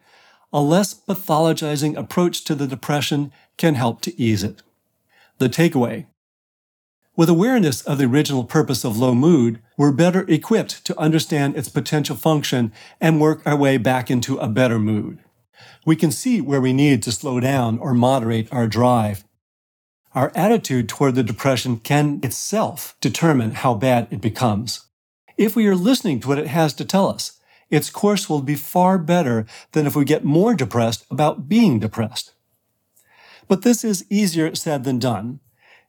a 0.52 0.60
less 0.60 0.94
pathologizing 0.94 1.96
approach 1.96 2.44
to 2.44 2.54
the 2.54 2.66
depression 2.66 3.30
can 3.56 3.74
help 3.74 4.00
to 4.00 4.20
ease 4.20 4.42
it. 4.42 4.62
The 5.38 5.48
takeaway. 5.48 6.06
With 7.20 7.28
awareness 7.28 7.82
of 7.82 7.98
the 7.98 8.06
original 8.06 8.44
purpose 8.44 8.82
of 8.82 8.96
low 8.96 9.14
mood, 9.14 9.60
we're 9.76 9.92
better 9.92 10.24
equipped 10.26 10.86
to 10.86 10.98
understand 10.98 11.54
its 11.54 11.68
potential 11.68 12.16
function 12.16 12.72
and 12.98 13.20
work 13.20 13.42
our 13.44 13.58
way 13.58 13.76
back 13.76 14.10
into 14.10 14.38
a 14.38 14.48
better 14.48 14.78
mood. 14.78 15.18
We 15.84 15.96
can 15.96 16.12
see 16.12 16.40
where 16.40 16.62
we 16.62 16.72
need 16.72 17.02
to 17.02 17.12
slow 17.12 17.38
down 17.38 17.78
or 17.78 17.92
moderate 17.92 18.50
our 18.50 18.66
drive 18.66 19.24
our 20.14 20.32
attitude 20.34 20.88
toward 20.88 21.14
the 21.14 21.22
depression 21.22 21.76
can 21.76 22.20
itself 22.22 22.96
determine 23.02 23.50
how 23.50 23.74
bad 23.74 24.08
it 24.10 24.22
becomes. 24.22 24.86
If 25.36 25.54
we 25.54 25.66
are 25.66 25.76
listening 25.76 26.20
to 26.20 26.28
what 26.28 26.38
it 26.38 26.46
has 26.46 26.72
to 26.72 26.86
tell 26.86 27.06
us, 27.06 27.38
its 27.68 27.90
course 27.90 28.30
will 28.30 28.40
be 28.40 28.54
far 28.54 28.96
better 28.96 29.44
than 29.72 29.86
if 29.86 29.94
we 29.94 30.06
get 30.06 30.24
more 30.24 30.54
depressed 30.54 31.04
about 31.10 31.50
being 31.50 31.78
depressed. 31.80 32.32
But 33.46 33.60
this 33.60 33.84
is 33.84 34.06
easier 34.08 34.54
said 34.54 34.84
than 34.84 34.98
done. 34.98 35.40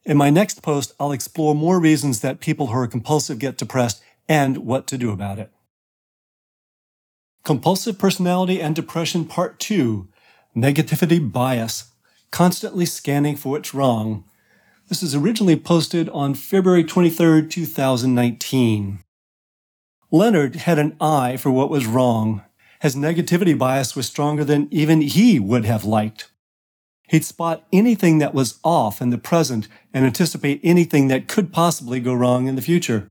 In 0.04 0.16
my 0.16 0.30
next 0.30 0.62
post, 0.62 0.94
I'll 0.98 1.12
explore 1.12 1.54
more 1.54 1.78
reasons 1.78 2.20
that 2.20 2.40
people 2.40 2.68
who 2.68 2.78
are 2.78 2.88
compulsive 2.88 3.38
get 3.38 3.56
depressed 3.56 4.02
and 4.28 4.58
what 4.58 4.88
to 4.88 4.98
do 4.98 5.12
about 5.12 5.38
it. 5.38 5.52
Compulsive 7.44 7.98
Personality 7.98 8.60
and 8.60 8.74
Depression 8.74 9.24
Part 9.24 9.60
2 9.60 10.08
Negativity 10.56 11.32
Bias 11.32 11.92
constantly 12.32 12.84
scanning 12.84 13.36
for 13.36 13.52
what's 13.52 13.74
wrong. 13.74 14.24
This 14.88 15.02
is 15.02 15.14
originally 15.14 15.56
posted 15.56 16.08
on 16.08 16.34
February 16.34 16.82
23, 16.82 17.46
2019. 17.46 18.98
Leonard 20.10 20.56
had 20.56 20.78
an 20.78 20.96
eye 21.00 21.36
for 21.36 21.50
what 21.50 21.70
was 21.70 21.86
wrong. 21.86 22.42
His 22.80 22.96
negativity 22.96 23.56
bias 23.56 23.94
was 23.94 24.06
stronger 24.06 24.44
than 24.44 24.66
even 24.72 25.00
he 25.00 25.38
would 25.38 25.64
have 25.64 25.84
liked. 25.84 26.31
He'd 27.12 27.26
spot 27.26 27.66
anything 27.70 28.20
that 28.20 28.32
was 28.32 28.58
off 28.64 29.02
in 29.02 29.10
the 29.10 29.18
present 29.18 29.68
and 29.92 30.06
anticipate 30.06 30.62
anything 30.64 31.08
that 31.08 31.28
could 31.28 31.52
possibly 31.52 32.00
go 32.00 32.14
wrong 32.14 32.46
in 32.46 32.56
the 32.56 32.62
future. 32.62 33.06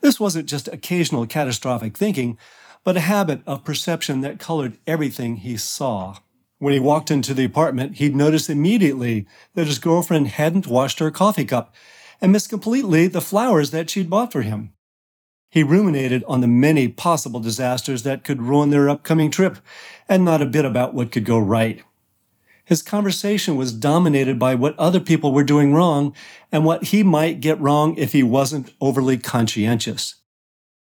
This 0.00 0.20
wasn't 0.20 0.48
just 0.48 0.68
occasional 0.68 1.26
catastrophic 1.26 1.96
thinking, 1.96 2.38
but 2.84 2.96
a 2.96 3.00
habit 3.00 3.40
of 3.44 3.64
perception 3.64 4.20
that 4.20 4.38
colored 4.38 4.78
everything 4.86 5.38
he 5.38 5.56
saw. 5.56 6.18
When 6.58 6.72
he 6.72 6.78
walked 6.78 7.10
into 7.10 7.34
the 7.34 7.44
apartment, 7.44 7.96
he'd 7.96 8.14
notice 8.14 8.48
immediately 8.48 9.26
that 9.54 9.66
his 9.66 9.80
girlfriend 9.80 10.28
hadn't 10.28 10.68
washed 10.68 11.00
her 11.00 11.10
coffee 11.10 11.44
cup 11.44 11.74
and 12.20 12.30
missed 12.30 12.48
completely 12.48 13.08
the 13.08 13.20
flowers 13.20 13.72
that 13.72 13.90
she'd 13.90 14.08
bought 14.08 14.30
for 14.30 14.42
him. 14.42 14.72
He 15.50 15.64
ruminated 15.64 16.22
on 16.28 16.42
the 16.42 16.46
many 16.46 16.86
possible 16.86 17.40
disasters 17.40 18.04
that 18.04 18.22
could 18.22 18.40
ruin 18.40 18.70
their 18.70 18.88
upcoming 18.88 19.32
trip 19.32 19.58
and 20.08 20.24
not 20.24 20.42
a 20.42 20.46
bit 20.46 20.64
about 20.64 20.94
what 20.94 21.10
could 21.10 21.24
go 21.24 21.40
right. 21.40 21.82
His 22.66 22.82
conversation 22.82 23.54
was 23.54 23.72
dominated 23.72 24.40
by 24.40 24.56
what 24.56 24.76
other 24.76 24.98
people 24.98 25.32
were 25.32 25.44
doing 25.44 25.72
wrong 25.72 26.12
and 26.50 26.64
what 26.64 26.86
he 26.86 27.04
might 27.04 27.40
get 27.40 27.60
wrong 27.60 27.96
if 27.96 28.12
he 28.12 28.24
wasn't 28.24 28.72
overly 28.80 29.18
conscientious. 29.18 30.16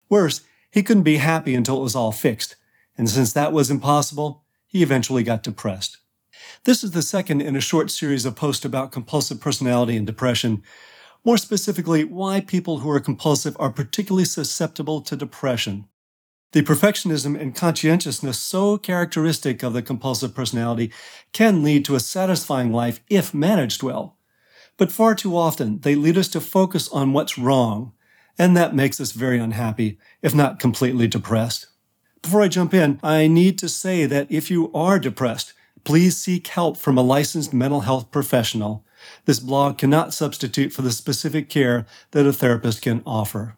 Worse, 0.08 0.40
he 0.70 0.82
couldn't 0.82 1.02
be 1.02 1.18
happy 1.18 1.54
until 1.54 1.76
it 1.76 1.82
was 1.82 1.94
all 1.94 2.10
fixed. 2.10 2.56
And 2.96 3.08
since 3.08 3.34
that 3.34 3.52
was 3.52 3.70
impossible, 3.70 4.44
he 4.66 4.82
eventually 4.82 5.22
got 5.22 5.42
depressed. 5.42 5.98
This 6.64 6.82
is 6.82 6.92
the 6.92 7.02
second 7.02 7.42
in 7.42 7.54
a 7.54 7.60
short 7.60 7.90
series 7.90 8.24
of 8.24 8.34
posts 8.34 8.64
about 8.64 8.90
compulsive 8.90 9.38
personality 9.38 9.94
and 9.94 10.06
depression. 10.06 10.62
More 11.22 11.36
specifically, 11.36 12.02
why 12.02 12.40
people 12.40 12.78
who 12.78 12.88
are 12.88 12.98
compulsive 12.98 13.54
are 13.60 13.70
particularly 13.70 14.24
susceptible 14.24 15.02
to 15.02 15.16
depression. 15.16 15.86
The 16.52 16.62
perfectionism 16.62 17.38
and 17.38 17.54
conscientiousness 17.54 18.38
so 18.38 18.78
characteristic 18.78 19.62
of 19.62 19.74
the 19.74 19.82
compulsive 19.82 20.34
personality 20.34 20.90
can 21.34 21.62
lead 21.62 21.84
to 21.84 21.94
a 21.94 22.00
satisfying 22.00 22.72
life 22.72 23.00
if 23.10 23.34
managed 23.34 23.82
well. 23.82 24.16
But 24.78 24.90
far 24.90 25.14
too 25.14 25.36
often, 25.36 25.80
they 25.80 25.94
lead 25.94 26.16
us 26.16 26.28
to 26.28 26.40
focus 26.40 26.88
on 26.88 27.12
what's 27.12 27.36
wrong, 27.36 27.92
and 28.38 28.56
that 28.56 28.74
makes 28.74 28.98
us 28.98 29.12
very 29.12 29.38
unhappy, 29.38 29.98
if 30.22 30.34
not 30.34 30.58
completely 30.58 31.06
depressed. 31.06 31.66
Before 32.22 32.40
I 32.40 32.48
jump 32.48 32.72
in, 32.72 32.98
I 33.02 33.26
need 33.26 33.58
to 33.58 33.68
say 33.68 34.06
that 34.06 34.30
if 34.30 34.50
you 34.50 34.72
are 34.72 34.98
depressed, 34.98 35.52
please 35.84 36.16
seek 36.16 36.46
help 36.46 36.78
from 36.78 36.96
a 36.96 37.02
licensed 37.02 37.52
mental 37.52 37.80
health 37.80 38.10
professional. 38.10 38.86
This 39.26 39.38
blog 39.38 39.76
cannot 39.76 40.14
substitute 40.14 40.72
for 40.72 40.82
the 40.82 40.92
specific 40.92 41.50
care 41.50 41.84
that 42.12 42.26
a 42.26 42.32
therapist 42.32 42.80
can 42.80 43.02
offer. 43.04 43.56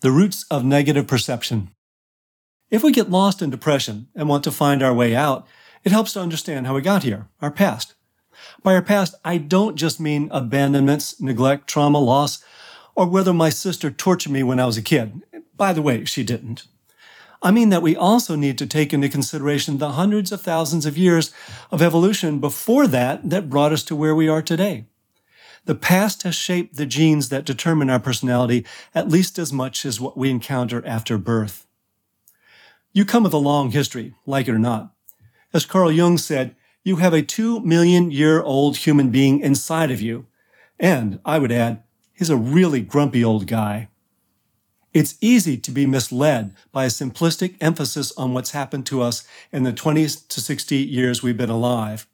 The 0.00 0.10
roots 0.10 0.44
of 0.50 0.64
negative 0.64 1.06
perception. 1.06 1.70
If 2.72 2.82
we 2.82 2.90
get 2.90 3.10
lost 3.10 3.42
in 3.42 3.50
depression 3.50 4.08
and 4.14 4.30
want 4.30 4.44
to 4.44 4.50
find 4.50 4.82
our 4.82 4.94
way 4.94 5.14
out, 5.14 5.46
it 5.84 5.92
helps 5.92 6.14
to 6.14 6.22
understand 6.22 6.66
how 6.66 6.74
we 6.74 6.80
got 6.80 7.02
here, 7.02 7.28
our 7.42 7.50
past. 7.50 7.92
By 8.62 8.74
our 8.74 8.80
past, 8.80 9.14
I 9.22 9.36
don't 9.36 9.76
just 9.76 10.00
mean 10.00 10.30
abandonments, 10.32 11.20
neglect, 11.20 11.68
trauma, 11.68 11.98
loss, 11.98 12.42
or 12.94 13.06
whether 13.06 13.34
my 13.34 13.50
sister 13.50 13.90
tortured 13.90 14.32
me 14.32 14.42
when 14.42 14.58
I 14.58 14.64
was 14.64 14.78
a 14.78 14.82
kid. 14.82 15.22
By 15.54 15.74
the 15.74 15.82
way, 15.82 16.06
she 16.06 16.24
didn't. 16.24 16.64
I 17.42 17.50
mean 17.50 17.68
that 17.68 17.82
we 17.82 17.94
also 17.94 18.36
need 18.36 18.56
to 18.56 18.66
take 18.66 18.94
into 18.94 19.10
consideration 19.10 19.76
the 19.76 19.92
hundreds 19.92 20.32
of 20.32 20.40
thousands 20.40 20.86
of 20.86 20.96
years 20.96 21.30
of 21.70 21.82
evolution 21.82 22.38
before 22.38 22.86
that 22.86 23.28
that 23.28 23.50
brought 23.50 23.72
us 23.72 23.84
to 23.84 23.96
where 23.96 24.14
we 24.14 24.28
are 24.28 24.40
today. 24.40 24.86
The 25.66 25.74
past 25.74 26.22
has 26.22 26.34
shaped 26.34 26.76
the 26.76 26.86
genes 26.86 27.28
that 27.28 27.44
determine 27.44 27.90
our 27.90 28.00
personality 28.00 28.64
at 28.94 29.10
least 29.10 29.38
as 29.38 29.52
much 29.52 29.84
as 29.84 30.00
what 30.00 30.16
we 30.16 30.30
encounter 30.30 30.82
after 30.86 31.18
birth. 31.18 31.66
You 32.92 33.04
come 33.04 33.22
with 33.22 33.32
a 33.32 33.38
long 33.38 33.70
history, 33.70 34.14
like 34.26 34.48
it 34.48 34.54
or 34.54 34.58
not. 34.58 34.92
As 35.54 35.64
Carl 35.64 35.90
Jung 35.90 36.18
said, 36.18 36.54
you 36.84 36.96
have 36.96 37.14
a 37.14 37.22
two 37.22 37.60
million 37.60 38.10
year 38.10 38.42
old 38.42 38.78
human 38.78 39.10
being 39.10 39.40
inside 39.40 39.90
of 39.90 40.00
you. 40.00 40.26
And 40.78 41.20
I 41.24 41.38
would 41.38 41.52
add, 41.52 41.82
he's 42.12 42.30
a 42.30 42.36
really 42.36 42.80
grumpy 42.80 43.24
old 43.24 43.46
guy. 43.46 43.88
It's 44.92 45.16
easy 45.22 45.56
to 45.56 45.70
be 45.70 45.86
misled 45.86 46.54
by 46.70 46.84
a 46.84 46.88
simplistic 46.88 47.56
emphasis 47.62 48.12
on 48.18 48.34
what's 48.34 48.50
happened 48.50 48.84
to 48.86 49.00
us 49.00 49.26
in 49.50 49.62
the 49.62 49.72
20s 49.72 50.28
to 50.28 50.40
60 50.40 50.76
years 50.76 51.22
we've 51.22 51.36
been 51.36 51.48
alive. 51.48 52.06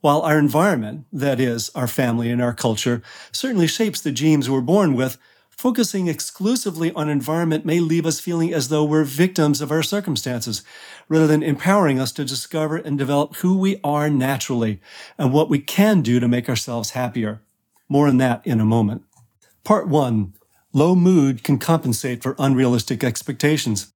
While 0.00 0.22
our 0.22 0.38
environment, 0.38 1.04
that 1.12 1.38
is, 1.38 1.70
our 1.74 1.88
family 1.88 2.30
and 2.30 2.40
our 2.40 2.54
culture, 2.54 3.02
certainly 3.30 3.66
shapes 3.66 4.00
the 4.00 4.12
genes 4.12 4.48
we're 4.48 4.60
born 4.62 4.94
with, 4.94 5.18
focusing 5.58 6.06
exclusively 6.06 6.92
on 6.92 7.08
environment 7.08 7.66
may 7.66 7.80
leave 7.80 8.06
us 8.06 8.20
feeling 8.20 8.54
as 8.54 8.68
though 8.68 8.84
we're 8.84 9.02
victims 9.02 9.60
of 9.60 9.72
our 9.72 9.82
circumstances, 9.82 10.62
rather 11.08 11.26
than 11.26 11.42
empowering 11.42 11.98
us 11.98 12.12
to 12.12 12.24
discover 12.24 12.76
and 12.76 12.96
develop 12.96 13.34
who 13.36 13.58
we 13.58 13.80
are 13.82 14.08
naturally 14.08 14.80
and 15.18 15.32
what 15.32 15.50
we 15.50 15.58
can 15.58 16.00
do 16.00 16.20
to 16.20 16.28
make 16.28 16.48
ourselves 16.48 16.90
happier. 16.90 17.42
More 17.88 18.06
on 18.06 18.18
that 18.18 18.46
in 18.46 18.60
a 18.60 18.64
moment. 18.64 19.02
Part 19.64 19.88
one 19.88 20.34
Low 20.72 20.94
mood 20.94 21.42
can 21.42 21.58
compensate 21.58 22.22
for 22.22 22.36
unrealistic 22.38 23.02
expectations. 23.02 23.92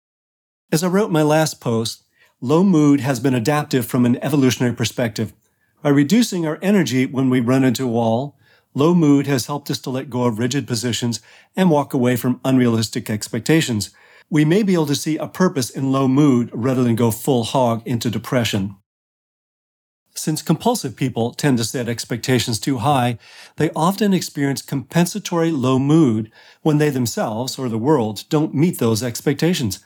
As 0.73 0.83
I 0.83 0.89
wrote 0.89 1.13
my 1.13 1.23
last 1.23 1.61
post, 1.61 2.03
low 2.41 2.65
mood 2.65 3.01
has 3.01 3.21
been 3.21 3.35
adaptive 3.35 3.87
from 3.87 4.05
an 4.05 4.19
evolutionary 4.25 4.75
perspective. 4.75 5.33
By 5.81 5.91
reducing 5.91 6.45
our 6.45 6.59
energy 6.61 7.07
when 7.07 7.31
we 7.31 7.41
run 7.41 7.63
into 7.63 7.85
a 7.85 7.89
wall, 7.89 8.37
low 8.75 8.95
mood 8.95 9.27
has 9.27 9.47
helped 9.47 9.71
us 9.71 9.79
to 9.81 9.91
let 9.91 10.11
go 10.11 10.25
of 10.25 10.39
rigid 10.39 10.67
positions 10.67 11.21
and 11.57 11.71
walk 11.71 11.93
away 11.95 12.17
from 12.17 12.41
unrealistic 12.45 13.11
expectations. 13.11 13.91
We 14.31 14.45
may 14.45 14.63
be 14.63 14.75
able 14.75 14.87
to 14.87 14.95
see 14.95 15.17
a 15.17 15.27
purpose 15.27 15.71
in 15.71 15.93
low 15.93 16.09
mood 16.09 16.51
rather 16.53 16.83
than 16.83 16.97
go 16.97 17.11
full 17.11 17.45
hog 17.45 17.83
into 17.87 18.11
depression. 18.11 18.77
Since 20.15 20.43
compulsive 20.43 20.95
people 20.95 21.33
tend 21.33 21.59
to 21.59 21.65
set 21.65 21.89
expectations 21.89 22.61
too 22.61 22.79
high, 22.79 23.19
they 23.57 23.71
often 23.75 24.13
experience 24.13 24.61
compensatory 24.61 25.51
low 25.51 25.79
mood 25.79 26.31
when 26.61 26.79
they 26.79 26.91
themselves 26.91 27.59
or 27.59 27.69
the 27.69 27.79
world 27.79 28.25
don't 28.29 28.55
meet 28.55 28.79
those 28.79 29.03
expectations. 29.03 29.81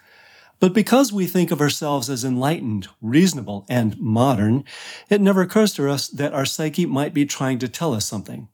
But 0.58 0.72
because 0.72 1.12
we 1.12 1.26
think 1.26 1.50
of 1.50 1.60
ourselves 1.60 2.08
as 2.08 2.24
enlightened, 2.24 2.88
reasonable, 3.00 3.66
and 3.68 3.98
modern, 4.00 4.64
it 5.08 5.20
never 5.20 5.42
occurs 5.42 5.74
to 5.74 5.88
us 5.88 6.08
that 6.08 6.32
our 6.32 6.46
psyche 6.46 6.86
might 6.86 7.14
be 7.14 7.26
trying 7.26 7.58
to 7.58 7.68
tell 7.68 7.94
us 7.94 8.06
something. 8.06 8.48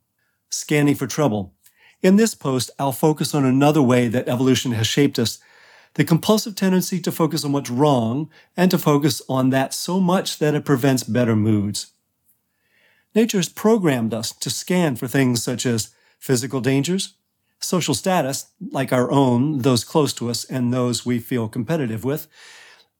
Scanning 0.53 0.93
for 0.93 1.07
trouble. 1.07 1.55
In 2.03 2.15
this 2.15 2.35
post, 2.35 2.69
I'll 2.77 2.91
focus 2.91 3.33
on 3.33 3.43
another 3.43 3.81
way 3.81 4.07
that 4.07 4.27
evolution 4.27 4.73
has 4.73 4.85
shaped 4.85 5.17
us 5.17 5.39
the 5.95 6.03
compulsive 6.03 6.53
tendency 6.53 6.99
to 6.99 7.11
focus 7.11 7.43
on 7.43 7.53
what's 7.53 7.71
wrong 7.71 8.29
and 8.55 8.69
to 8.69 8.77
focus 8.77 9.23
on 9.27 9.49
that 9.49 9.73
so 9.73 9.99
much 9.99 10.37
that 10.37 10.53
it 10.53 10.63
prevents 10.63 11.03
better 11.03 11.35
moods. 11.35 11.93
Nature 13.15 13.39
has 13.39 13.49
programmed 13.49 14.13
us 14.13 14.31
to 14.31 14.51
scan 14.51 14.95
for 14.95 15.07
things 15.07 15.43
such 15.43 15.65
as 15.65 15.89
physical 16.19 16.61
dangers, 16.61 17.15
social 17.59 17.95
status, 17.95 18.45
like 18.71 18.93
our 18.93 19.09
own, 19.09 19.59
those 19.63 19.83
close 19.83 20.13
to 20.13 20.29
us, 20.29 20.45
and 20.45 20.71
those 20.71 21.03
we 21.03 21.17
feel 21.17 21.47
competitive 21.47 22.03
with, 22.03 22.27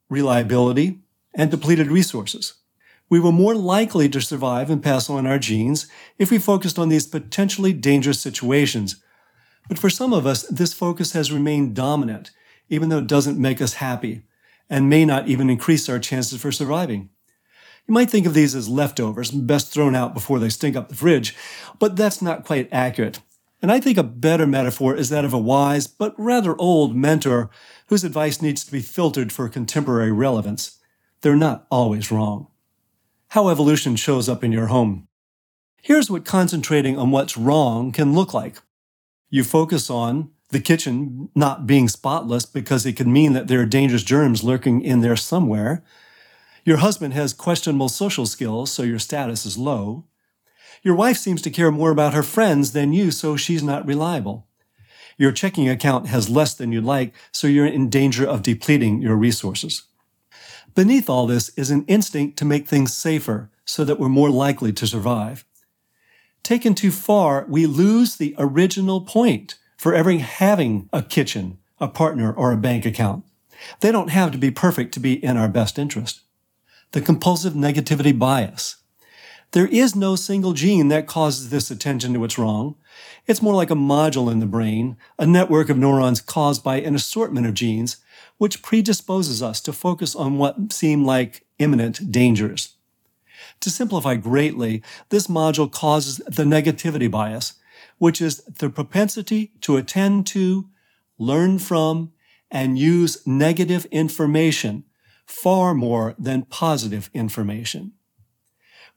reliability, 0.10 1.02
and 1.36 1.52
depleted 1.52 1.92
resources. 1.92 2.56
We 3.14 3.20
were 3.20 3.32
more 3.32 3.54
likely 3.54 4.10
to 4.10 4.20
survive 4.20 4.72
and 4.72 4.82
pass 4.82 5.08
on 5.08 5.28
our 5.28 5.38
genes 5.38 5.86
if 6.18 6.32
we 6.32 6.40
focused 6.40 6.80
on 6.80 6.90
these 6.90 7.06
potentially 7.06 7.72
dangerous 7.72 8.20
situations. 8.20 9.04
But 9.70 9.78
for 9.78 9.92
some 9.92 10.14
of 10.14 10.26
us, 10.26 10.42
this 10.48 10.74
focus 10.74 11.14
has 11.14 11.32
remained 11.32 11.76
dominant 11.76 12.32
even 12.70 12.90
though 12.90 12.98
it 12.98 13.06
doesn't 13.06 13.38
make 13.38 13.62
us 13.62 13.76
happy 13.76 14.24
and 14.68 14.90
may 14.90 15.06
not 15.06 15.28
even 15.28 15.52
increase 15.52 15.88
our 15.88 16.00
chances 16.00 16.42
for 16.42 16.52
surviving. 16.52 17.12
You 17.88 17.94
might 17.94 18.10
think 18.10 18.26
of 18.26 18.34
these 18.34 18.56
as 18.56 18.68
leftovers, 18.68 19.30
best 19.30 19.72
thrown 19.72 19.94
out 19.94 20.16
before 20.16 20.40
they 20.40 20.50
stink 20.50 20.76
up 20.76 20.90
the 20.90 20.96
fridge, 20.96 21.36
but 21.78 21.96
that's 21.96 22.20
not 22.20 22.46
quite 22.46 22.68
accurate. 22.72 23.20
And 23.62 23.72
I 23.72 23.80
think 23.80 24.00
a 24.00 24.04
better 24.04 24.48
metaphor 24.48 24.96
is 24.96 25.10
that 25.10 25.24
of 25.24 25.34
a 25.34 25.38
wise 25.38 25.86
but 25.86 26.16
rather 26.18 26.60
old 26.60 26.96
mentor 26.96 27.52
whose 27.90 28.04
advice 28.04 28.42
needs 28.42 28.66
to 28.66 28.72
be 28.72 28.82
filtered 28.82 29.32
for 29.32 29.48
contemporary 29.50 30.12
relevance. 30.12 30.80
They're 31.22 31.36
not 31.36 31.68
always 31.70 32.12
wrong. 32.12 32.48
How 33.34 33.50
evolution 33.50 33.96
shows 33.96 34.30
up 34.30 34.44
in 34.44 34.52
your 34.52 34.68
home. 34.68 35.08
Here's 35.82 36.08
what 36.08 36.24
concentrating 36.24 37.00
on 37.00 37.10
what's 37.10 37.36
wrong 37.36 37.92
can 37.92 38.14
look 38.14 38.32
like. 38.32 38.58
You 39.32 39.44
focus 39.44 39.90
on 39.90 40.30
the 40.52 40.60
kitchen 40.60 41.30
not 41.34 41.66
being 41.66 41.88
spotless 41.88 42.46
because 42.46 42.86
it 42.86 42.94
could 42.94 43.08
mean 43.08 43.34
that 43.34 43.48
there 43.48 43.60
are 43.60 43.66
dangerous 43.66 44.04
germs 44.04 44.44
lurking 44.44 44.84
in 44.84 45.02
there 45.02 45.16
somewhere. 45.16 45.84
Your 46.64 46.78
husband 46.78 47.16
has 47.16 47.34
questionable 47.34 47.90
social 47.90 48.28
skills, 48.28 48.72
so 48.72 48.84
your 48.84 49.00
status 49.00 49.48
is 49.48 49.58
low. 49.58 50.06
Your 50.84 50.94
wife 50.94 51.18
seems 51.18 51.42
to 51.42 51.50
care 51.50 51.72
more 51.72 51.90
about 51.90 52.14
her 52.14 52.22
friends 52.22 52.74
than 52.74 52.94
you, 52.94 53.10
so 53.10 53.36
she's 53.36 53.64
not 53.64 53.88
reliable. 53.88 54.46
Your 55.18 55.32
checking 55.32 55.68
account 55.68 56.06
has 56.06 56.30
less 56.30 56.54
than 56.54 56.72
you'd 56.72 56.84
like, 56.84 57.16
so 57.32 57.48
you're 57.48 57.66
in 57.66 57.90
danger 57.90 58.28
of 58.28 58.44
depleting 58.44 59.02
your 59.02 59.16
resources. 59.16 59.88
Beneath 60.76 61.10
all 61.10 61.28
this 61.28 61.50
is 61.50 61.70
an 61.70 61.86
instinct 61.86 62.38
to 62.38 62.46
make 62.46 62.68
things 62.68 62.96
safer 62.96 63.50
so 63.66 63.84
that 63.84 64.00
we're 64.00 64.10
more 64.10 64.30
likely 64.30 64.74
to 64.74 64.88
survive. 64.88 65.46
Taken 66.42 66.74
too 66.74 66.92
far, 66.92 67.46
we 67.48 67.66
lose 67.66 68.16
the 68.16 68.36
original 68.38 69.02
point 69.02 69.56
for 69.78 69.94
ever 69.94 70.12
having 70.18 70.90
a 70.92 71.02
kitchen, 71.02 71.60
a 71.80 71.88
partner, 71.88 72.34
or 72.34 72.52
a 72.52 72.58
bank 72.58 72.86
account. 72.86 73.24
They 73.80 73.92
don't 73.92 74.10
have 74.10 74.32
to 74.32 74.38
be 74.38 74.52
perfect 74.52 74.94
to 74.96 75.00
be 75.00 75.24
in 75.24 75.38
our 75.38 75.48
best 75.48 75.78
interest. 75.78 76.22
The 76.92 77.02
compulsive 77.02 77.54
negativity 77.54 78.18
bias. 78.18 78.78
There 79.54 79.68
is 79.68 79.96
no 79.96 80.16
single 80.16 80.54
gene 80.54 80.88
that 80.88 81.06
causes 81.06 81.52
this 81.52 81.70
attention 81.70 82.14
to 82.14 82.20
what's 82.20 82.40
wrong. 82.40 82.76
It's 83.28 83.42
more 83.42 83.54
like 83.54 83.70
a 83.70 83.76
module 83.76 84.32
in 84.32 84.40
the 84.40 84.48
brain, 84.48 84.98
a 85.20 85.28
network 85.28 85.70
of 85.70 85.78
neurons 85.78 86.22
caused 86.22 86.64
by 86.64 86.78
an 86.78 86.96
assortment 86.96 87.46
of 87.46 87.54
genes, 87.54 87.98
which 88.40 88.64
predisposes 88.64 89.44
us 89.44 89.62
to 89.62 89.72
focus 89.72 90.16
on 90.16 90.40
what 90.40 90.74
seem 90.74 91.06
like 91.06 91.46
imminent 91.60 92.12
dangers. 92.12 92.78
To 93.60 93.70
simplify 93.70 94.16
greatly, 94.16 94.82
this 95.10 95.28
module 95.28 95.72
causes 95.72 96.18
the 96.26 96.46
negativity 96.46 97.10
bias, 97.10 97.54
which 98.00 98.24
is 98.24 98.38
the 98.46 98.72
propensity 98.72 99.52
to 99.62 99.78
attend 99.78 100.26
to, 100.28 100.68
learn 101.20 101.60
from, 101.60 102.12
and 102.50 102.80
use 102.80 103.22
negative 103.28 103.86
information 103.92 104.86
far 105.28 105.76
more 105.76 106.16
than 106.18 106.42
positive 106.42 107.12
information. 107.14 107.94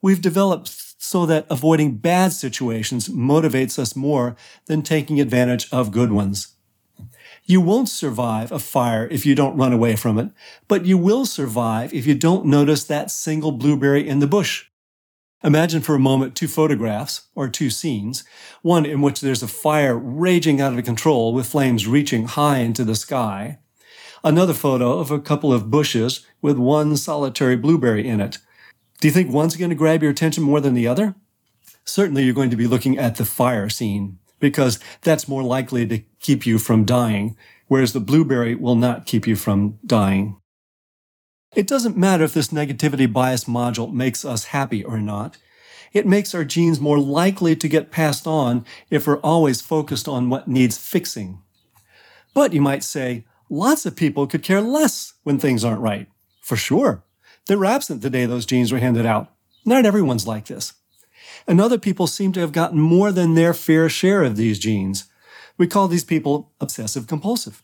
We've 0.07 0.23
developed 0.23 0.69
so 0.99 1.27
that 1.27 1.49
avoiding 1.51 1.97
bad 1.97 2.33
situations 2.33 3.09
motivates 3.09 3.77
us 3.77 3.97
more 3.97 4.37
than 4.66 4.83
taking 4.83 5.21
advantage 5.21 5.66
of 5.73 5.90
good 5.90 6.12
ones. 6.12 6.55
You 7.45 7.61
won't 7.61 7.88
survive 7.88 8.53
a 8.53 8.61
fire 8.61 9.09
if 9.11 9.27
you 9.27 9.35
don't 9.35 9.57
run 9.57 9.73
away 9.73 9.97
from 9.97 10.16
it, 10.21 10.31
but 10.69 10.87
you 10.87 10.97
will 10.97 11.27
survive 11.27 11.92
if 11.92 12.07
you 12.07 12.14
don't 12.14 12.47
notice 12.47 12.85
that 12.85 13.11
single 13.11 13.51
blueberry 13.51 14.09
in 14.09 14.21
the 14.21 14.29
bush. 14.29 14.66
Imagine 15.42 15.81
for 15.81 15.97
a 15.97 15.99
moment 15.99 16.37
two 16.37 16.47
photographs, 16.47 17.27
or 17.35 17.49
two 17.49 17.69
scenes, 17.69 18.23
one 18.62 18.87
in 18.87 19.03
which 19.03 19.21
there's 19.21 19.42
a 19.42 19.49
fire 19.49 19.99
raging 19.99 20.61
out 20.61 20.79
of 20.79 20.85
control 20.85 21.35
with 21.35 21.49
flames 21.49 21.88
reaching 21.88 22.29
high 22.29 22.59
into 22.59 22.85
the 22.85 22.95
sky, 22.95 23.59
another 24.23 24.55
photo 24.55 25.01
of 25.01 25.11
a 25.11 25.19
couple 25.19 25.53
of 25.53 25.69
bushes 25.69 26.25
with 26.40 26.57
one 26.57 26.97
solitary 26.97 27.57
blueberry 27.57 28.07
in 28.07 28.21
it. 28.21 28.38
Do 29.01 29.09
you 29.09 29.13
think 29.13 29.31
one's 29.31 29.57
going 29.57 29.71
to 29.71 29.77
grab 29.77 30.03
your 30.03 30.11
attention 30.11 30.43
more 30.43 30.61
than 30.61 30.75
the 30.75 30.87
other? 30.87 31.15
Certainly 31.85 32.25
you're 32.25 32.35
going 32.35 32.51
to 32.51 32.57
be 32.57 32.67
looking 32.67 32.99
at 32.99 33.17
the 33.17 33.25
fire 33.25 33.69
scene, 33.69 34.19
because 34.41 34.81
that's 35.03 35.29
more 35.29 35.43
likely 35.43 35.87
to 35.87 36.03
keep 36.21 36.47
you 36.47 36.59
from 36.59 36.85
dying, 36.85 37.37
whereas 37.69 37.93
the 37.93 38.01
blueberry 38.01 38.55
will 38.55 38.75
not 38.75 39.07
keep 39.07 39.27
you 39.27 39.37
from 39.37 39.79
dying. 39.85 40.37
It 41.55 41.67
doesn't 41.67 41.97
matter 41.97 42.25
if 42.25 42.35
this 42.35 42.49
negativity 42.49 43.11
bias 43.11 43.45
module 43.45 43.93
makes 43.93 44.25
us 44.25 44.47
happy 44.47 44.85
or 44.85 44.99
not. 44.99 45.39
It 45.93 46.07
makes 46.07 46.35
our 46.35 46.45
genes 46.45 46.81
more 46.81 46.99
likely 46.99 47.57
to 47.57 47.69
get 47.69 47.91
passed 47.91 48.27
on 48.27 48.67
if 48.91 49.07
we're 49.07 49.21
always 49.21 49.63
focused 49.63 50.09
on 50.09 50.29
what 50.29 50.49
needs 50.49 50.77
fixing. 50.77 51.41
But 52.35 52.53
you 52.53 52.61
might 52.61 52.85
say, 52.85 53.25
lots 53.49 53.87
of 53.87 53.97
people 53.97 54.27
could 54.27 54.43
care 54.43 54.61
less 54.61 55.15
when 55.23 55.39
things 55.39 55.65
aren't 55.65 55.81
right. 55.81 56.09
For 56.43 56.57
sure. 56.57 57.03
They 57.47 57.57
were 57.57 57.65
absent 57.65 58.03
the 58.03 58.11
day 58.11 58.27
those 58.27 58.47
genes 58.47 58.73
were 58.73 58.79
handed 58.79 59.07
out. 59.07 59.33
Not 59.65 59.87
everyone's 59.87 60.27
like 60.27 60.47
this. 60.47 60.75
And 61.47 61.61
other 61.61 61.79
people 61.79 62.07
seem 62.07 62.33
to 62.33 62.41
have 62.41 62.53
gotten 62.53 62.81
more 62.81 63.13
than 63.13 63.35
their 63.35 63.55
fair 63.55 63.89
share 63.89 64.23
of 64.23 64.37
these 64.37 64.59
genes. 64.59 65.05
We 65.57 65.67
call 65.67 65.89
these 65.89 66.05
people 66.05 66.53
obsessive 66.61 67.07
compulsive. 67.07 67.63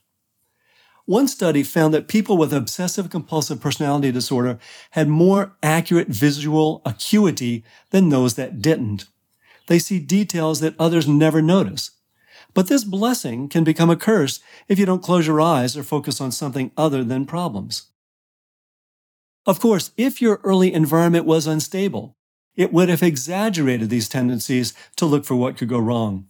One 1.05 1.27
study 1.27 1.65
found 1.65 1.93
that 1.95 2.07
people 2.07 2.37
with 2.37 2.53
obsessive 2.53 3.11
compulsive 3.11 3.61
personality 3.61 4.13
disorder 4.13 4.59
had 4.93 5.09
more 5.09 5.57
accurate 5.63 6.09
visual 6.09 6.81
acuity 6.85 7.65
than 7.91 8.09
those 8.09 8.35
that 8.35 8.63
didn't. 8.63 9.07
They 9.67 9.81
see 9.81 9.99
details 9.99 10.61
that 10.61 10.77
others 10.79 11.09
never 11.09 11.43
notice. 11.43 11.91
But 12.55 12.69
this 12.69 12.85
blessing 12.85 13.49
can 13.49 13.65
become 13.65 13.91
a 13.91 13.97
curse 13.97 14.41
if 14.69 14.79
you 14.79 14.87
don't 14.87 15.03
close 15.03 15.27
your 15.27 15.41
eyes 15.41 15.77
or 15.77 15.83
focus 15.83 16.21
on 16.21 16.31
something 16.31 16.71
other 16.77 17.03
than 17.03 17.27
problems. 17.27 17.89
Of 19.47 19.61
course, 19.61 19.91
if 19.97 20.23
your 20.23 20.41
early 20.45 20.73
environment 20.73 21.27
was 21.27 21.47
unstable, 21.47 22.17
it 22.55 22.73
would 22.73 22.89
have 22.89 23.03
exaggerated 23.03 23.91
these 23.91 24.09
tendencies 24.09 24.75
to 24.97 25.07
look 25.07 25.25
for 25.25 25.35
what 25.35 25.57
could 25.57 25.69
go 25.69 25.79
wrong. 25.79 26.27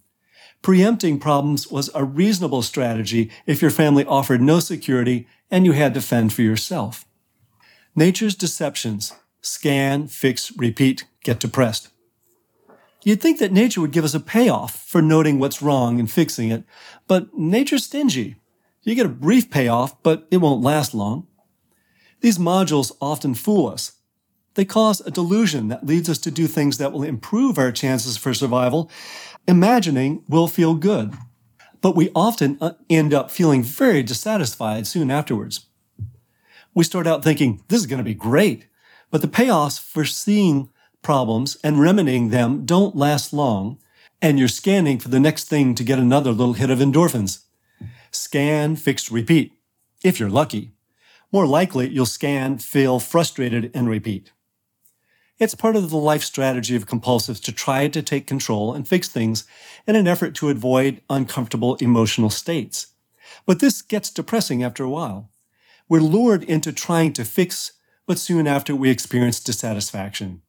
Preempting 0.61 1.19
problems 1.19 1.69
was 1.69 1.89
a 1.93 2.05
reasonable 2.05 2.61
strategy 2.61 3.29
if 3.45 3.61
your 3.61 3.71
family 3.71 4.05
offered 4.05 4.41
no 4.41 4.59
security 4.59 5.27
and 5.51 5.65
you 5.65 5.73
had 5.73 5.93
to 5.93 6.01
fend 6.01 6.33
for 6.33 6.41
yourself. 6.41 7.05
Nature's 7.95 8.35
deceptions 8.35 9.13
scan, 9.41 10.07
fix, 10.07 10.53
repeat, 10.57 11.03
get 11.23 11.39
depressed. 11.39 11.89
You'd 13.03 13.21
think 13.21 13.39
that 13.39 13.51
nature 13.51 13.81
would 13.81 13.91
give 13.91 14.05
us 14.05 14.13
a 14.13 14.19
payoff 14.21 14.87
for 14.87 15.01
noting 15.01 15.37
what's 15.37 15.61
wrong 15.61 15.99
and 15.99 16.09
fixing 16.09 16.49
it, 16.49 16.63
but 17.07 17.37
nature's 17.37 17.83
stingy. 17.83 18.37
You 18.83 18.95
get 18.95 19.05
a 19.05 19.09
brief 19.09 19.51
payoff, 19.51 20.01
but 20.01 20.25
it 20.31 20.37
won't 20.37 20.63
last 20.63 20.93
long. 20.93 21.27
These 22.23 22.37
modules 22.37 22.93
often 23.01 23.33
fool 23.33 23.67
us. 23.67 23.97
They 24.53 24.63
cause 24.63 25.01
a 25.01 25.11
delusion 25.11 25.67
that 25.67 25.85
leads 25.85 26.07
us 26.07 26.19
to 26.19 26.31
do 26.31 26.47
things 26.47 26.77
that 26.77 26.93
will 26.93 27.03
improve 27.03 27.57
our 27.57 27.73
chances 27.73 28.15
for 28.15 28.33
survival, 28.33 28.89
imagining 29.45 30.23
we'll 30.29 30.47
feel 30.47 30.73
good. 30.73 31.13
But 31.81 31.97
we 31.97 32.11
often 32.15 32.57
uh, 32.61 32.75
end 32.89 33.13
up 33.13 33.29
feeling 33.29 33.61
very 33.61 34.03
dissatisfied 34.03 34.87
soon 34.87 35.11
afterwards. 35.11 35.65
We 36.73 36.85
start 36.85 37.07
out 37.07 37.25
thinking, 37.25 37.61
this 37.67 37.81
is 37.81 37.87
going 37.87 37.97
to 37.97 38.05
be 38.05 38.13
great. 38.13 38.67
But 39.11 39.21
the 39.21 39.27
payoffs 39.27 39.77
for 39.77 40.05
seeing 40.05 40.69
problems 41.01 41.57
and 41.61 41.77
remedying 41.77 42.29
them 42.29 42.65
don't 42.65 42.95
last 42.95 43.33
long, 43.33 43.79
and 44.21 44.39
you're 44.39 44.47
scanning 44.47 44.97
for 44.97 45.09
the 45.09 45.19
next 45.19 45.49
thing 45.49 45.75
to 45.75 45.83
get 45.83 45.99
another 45.99 46.31
little 46.31 46.53
hit 46.53 46.69
of 46.69 46.79
endorphins. 46.79 47.43
Scan, 48.11 48.77
fix, 48.77 49.11
repeat, 49.11 49.51
if 50.05 50.21
you're 50.21 50.29
lucky. 50.29 50.71
More 51.33 51.47
likely, 51.47 51.89
you'll 51.89 52.05
scan, 52.05 52.59
feel 52.59 52.99
frustrated, 52.99 53.71
and 53.73 53.89
repeat. 53.89 54.31
It's 55.39 55.55
part 55.55 55.75
of 55.75 55.89
the 55.89 55.97
life 55.97 56.21
strategy 56.21 56.75
of 56.75 56.85
compulsives 56.85 57.41
to 57.45 57.51
try 57.51 57.87
to 57.87 58.03
take 58.03 58.27
control 58.27 58.71
and 58.71 58.87
fix 58.87 59.07
things 59.07 59.45
in 59.87 59.95
an 59.95 60.07
effort 60.07 60.35
to 60.35 60.49
avoid 60.49 61.01
uncomfortable 61.09 61.73
emotional 61.77 62.29
states. 62.29 62.93
But 63.47 63.59
this 63.59 63.81
gets 63.81 64.11
depressing 64.11 64.61
after 64.61 64.83
a 64.83 64.89
while. 64.89 65.31
We're 65.89 66.01
lured 66.01 66.43
into 66.43 66.71
trying 66.71 67.13
to 67.13 67.25
fix, 67.25 67.71
but 68.05 68.19
soon 68.19 68.45
after 68.45 68.75
we 68.75 68.91
experience 68.91 69.39
dissatisfaction. 69.39 70.43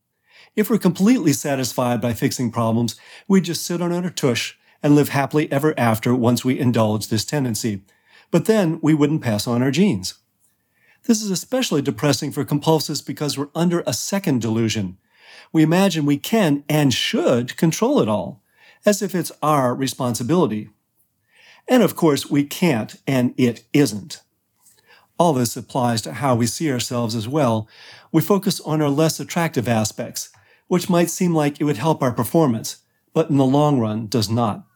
If 0.54 0.68
we're 0.68 0.76
completely 0.76 1.32
satisfied 1.32 2.02
by 2.02 2.12
fixing 2.12 2.50
problems, 2.52 2.96
we 3.26 3.40
just 3.40 3.64
sit 3.64 3.80
on 3.80 3.90
our 3.90 4.10
tush 4.10 4.54
and 4.82 4.94
live 4.94 5.08
happily 5.08 5.50
ever 5.50 5.72
after 5.78 6.14
once 6.14 6.44
we 6.44 6.60
indulge 6.60 7.08
this 7.08 7.24
tendency. 7.24 7.80
But 8.30 8.44
then 8.44 8.80
we 8.82 8.92
wouldn't 8.92 9.22
pass 9.22 9.46
on 9.46 9.62
our 9.62 9.70
genes. 9.70 10.18
This 11.06 11.22
is 11.22 11.30
especially 11.30 11.82
depressing 11.82 12.32
for 12.32 12.44
compulsives 12.44 13.04
because 13.04 13.36
we're 13.36 13.48
under 13.54 13.82
a 13.86 13.92
second 13.92 14.40
delusion. 14.40 14.96
We 15.52 15.62
imagine 15.62 16.06
we 16.06 16.16
can 16.16 16.64
and 16.68 16.94
should 16.94 17.56
control 17.56 18.00
it 18.00 18.08
all, 18.08 18.42
as 18.86 19.02
if 19.02 19.14
it's 19.14 19.32
our 19.42 19.74
responsibility. 19.74 20.70
And 21.68 21.82
of 21.82 21.94
course, 21.94 22.30
we 22.30 22.44
can't 22.44 22.96
and 23.06 23.34
it 23.36 23.64
isn't. 23.72 24.22
All 25.18 25.34
this 25.34 25.56
applies 25.56 26.00
to 26.02 26.14
how 26.14 26.34
we 26.34 26.46
see 26.46 26.72
ourselves 26.72 27.14
as 27.14 27.28
well. 27.28 27.68
We 28.10 28.20
focus 28.22 28.60
on 28.60 28.80
our 28.80 28.88
less 28.88 29.20
attractive 29.20 29.68
aspects, 29.68 30.30
which 30.68 30.90
might 30.90 31.10
seem 31.10 31.34
like 31.34 31.60
it 31.60 31.64
would 31.64 31.76
help 31.76 32.02
our 32.02 32.12
performance, 32.12 32.78
but 33.12 33.30
in 33.30 33.36
the 33.36 33.44
long 33.44 33.78
run 33.78 34.06
does 34.06 34.30
not. 34.30 34.66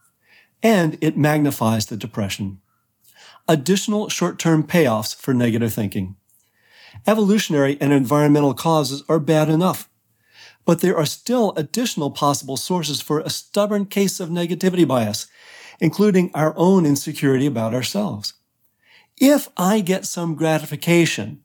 And 0.61 0.97
it 1.01 1.17
magnifies 1.17 1.87
the 1.87 1.97
depression. 1.97 2.61
Additional 3.49 4.09
short-term 4.09 4.61
payoffs 4.61 5.15
for 5.15 5.33
negative 5.33 5.73
thinking. 5.73 6.15
Evolutionary 7.07 7.79
and 7.81 7.91
environmental 7.91 8.53
causes 8.53 9.01
are 9.09 9.17
bad 9.17 9.49
enough, 9.49 9.89
but 10.65 10.81
there 10.81 10.95
are 10.95 11.05
still 11.07 11.53
additional 11.57 12.11
possible 12.11 12.57
sources 12.57 13.01
for 13.01 13.21
a 13.21 13.29
stubborn 13.31 13.87
case 13.87 14.19
of 14.19 14.29
negativity 14.29 14.87
bias, 14.87 15.25
including 15.79 16.29
our 16.35 16.53
own 16.57 16.85
insecurity 16.85 17.47
about 17.47 17.73
ourselves. 17.73 18.35
If 19.17 19.49
I 19.57 19.79
get 19.79 20.05
some 20.05 20.35
gratification 20.35 21.41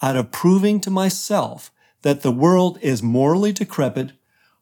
out 0.00 0.16
of 0.16 0.32
proving 0.32 0.80
to 0.80 0.90
myself 0.90 1.70
that 2.00 2.22
the 2.22 2.32
world 2.32 2.78
is 2.80 3.02
morally 3.02 3.52
decrepit, 3.52 4.12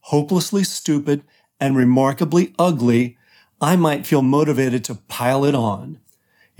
hopelessly 0.00 0.64
stupid, 0.64 1.22
and 1.60 1.76
remarkably 1.76 2.52
ugly, 2.58 3.16
I 3.60 3.76
might 3.76 4.08
feel 4.08 4.22
motivated 4.22 4.82
to 4.86 4.96
pile 4.96 5.44
it 5.44 5.54
on. 5.54 6.00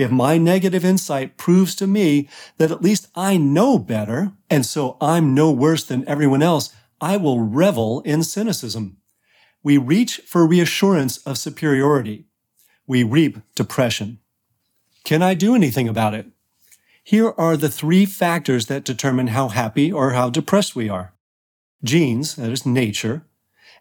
If 0.01 0.11
my 0.11 0.39
negative 0.39 0.83
insight 0.83 1.37
proves 1.37 1.75
to 1.75 1.87
me 1.87 2.27
that 2.57 2.71
at 2.71 2.81
least 2.81 3.09
I 3.15 3.37
know 3.37 3.79
better, 3.79 4.33
and 4.49 4.65
so 4.65 4.97
I'm 4.99 5.35
no 5.35 5.51
worse 5.51 5.85
than 5.85 6.09
everyone 6.09 6.43
else, 6.43 6.75
I 7.03 7.19
will 7.19 7.43
revel 7.43 8.01
in 8.07 8.23
cynicism. 8.23 8.97
We 9.63 9.77
reach 9.77 10.23
for 10.25 10.47
reassurance 10.47 11.19
of 11.27 11.37
superiority. 11.37 12.25
We 12.87 13.03
reap 13.03 13.41
depression. 13.55 14.21
Can 15.05 15.21
I 15.23 15.35
do 15.35 15.55
anything 15.55 15.87
about 15.87 16.15
it? 16.15 16.29
Here 17.05 17.35
are 17.37 17.59
the 17.59 17.69
three 17.69 18.07
factors 18.07 18.69
that 18.69 18.85
determine 18.85 19.27
how 19.27 19.49
happy 19.49 19.93
or 19.93 20.13
how 20.13 20.31
depressed 20.31 20.75
we 20.75 20.89
are. 20.89 21.13
Genes, 21.85 22.37
that 22.37 22.51
is 22.51 22.65
nature, 22.65 23.27